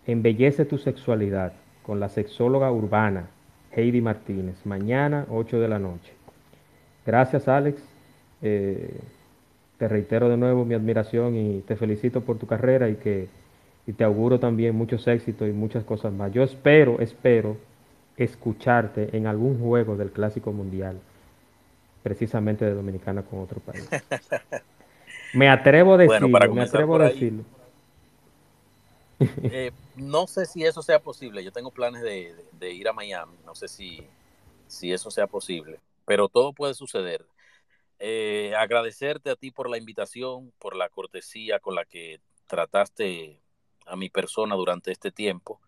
[0.08, 1.52] Embellece tu sexualidad
[1.84, 3.28] con la sexóloga urbana
[3.74, 4.56] Heidi Martínez.
[4.66, 6.14] Mañana, 8 de la noche.
[7.06, 7.84] Gracias, Alex.
[8.42, 8.98] Eh,
[9.78, 13.28] te reitero de nuevo mi admiración y te felicito por tu carrera y que
[13.86, 16.32] y te auguro también muchos éxitos y muchas cosas más.
[16.32, 17.58] Yo espero, espero
[18.18, 21.00] escucharte en algún juego del Clásico Mundial,
[22.04, 23.90] precisamente de Dominicana con otro país.
[25.34, 27.14] Me atrevo a decirlo, Bueno, para me atrevo a ahí.
[27.14, 27.44] decirlo.
[29.50, 31.44] Eh, no sé si eso sea posible.
[31.44, 33.38] Yo tengo planes de, de- de ir a Miami.
[33.46, 34.08] No sé si,
[34.68, 35.80] si eso sea posible.
[36.06, 37.26] Pero todo puede suceder.
[38.00, 43.42] Eh, agradecerte a ti por la invitación, por la cortesía con la que trataste
[43.88, 45.62] a mi persona durante este tiempo.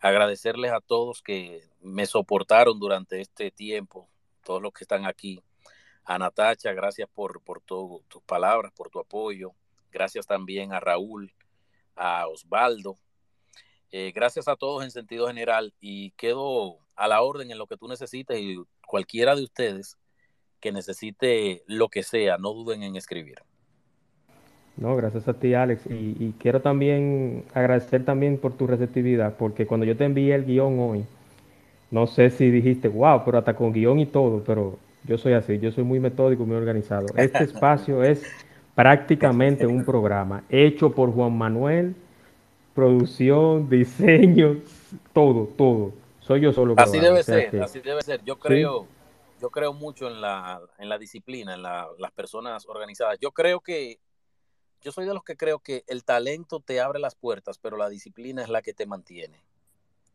[0.00, 4.08] Agradecerles a todos que me soportaron durante este tiempo,
[4.44, 5.42] todos los que están aquí.
[6.08, 9.52] A Natacha, gracias por, por tu- tus palabras, por tu apoyo.
[9.92, 11.34] Gracias también a Raúl,
[11.96, 12.96] a Osvaldo.
[13.92, 17.76] Eh, gracias a todos en sentido general y quedo a la orden en lo que
[17.76, 18.56] tú necesites y
[18.86, 19.98] cualquiera de ustedes
[20.60, 23.42] que necesite lo que sea, no duden en escribir.
[24.78, 25.84] No, gracias a ti, Alex.
[25.90, 30.46] Y, y quiero también agradecer también por tu receptividad, porque cuando yo te envié el
[30.46, 31.04] guion hoy,
[31.90, 35.58] no sé si dijiste, wow, pero hasta con guion y todo, pero yo soy así,
[35.58, 37.08] yo soy muy metódico, muy organizado.
[37.16, 38.26] Este espacio es
[38.74, 41.94] prácticamente un programa hecho por Juan Manuel,
[42.74, 44.60] producción, diseño,
[45.12, 45.92] todo, todo.
[46.20, 48.22] Soy yo solo Así debe o sea ser, que- así debe ser.
[48.24, 48.40] Yo Sí.
[48.42, 48.86] creo,
[49.40, 53.18] yo creo mucho en la, en la disciplina, en la- las personas organizadas.
[53.20, 53.98] Yo creo que,
[54.80, 57.88] yo soy de los que creo que el talento te abre las puertas, pero la
[57.88, 59.42] disciplina es la que te mantiene.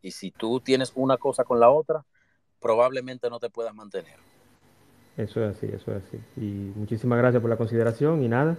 [0.00, 2.04] Y si tú tienes una cosa con la otra,
[2.60, 4.16] probablemente no te puedas mantener.
[5.16, 6.18] Eso es así, eso es así.
[6.36, 8.56] Y muchísimas gracias por la consideración y nada.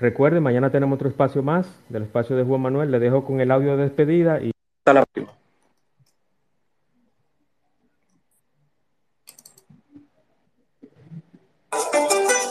[0.00, 2.90] Recuerden, mañana tenemos otro espacio más del espacio de Juan Manuel.
[2.90, 5.34] Le dejo con el audio de despedida y hasta la próxima.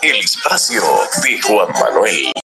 [0.01, 0.81] El espacio
[1.23, 2.31] de Juan Manuel.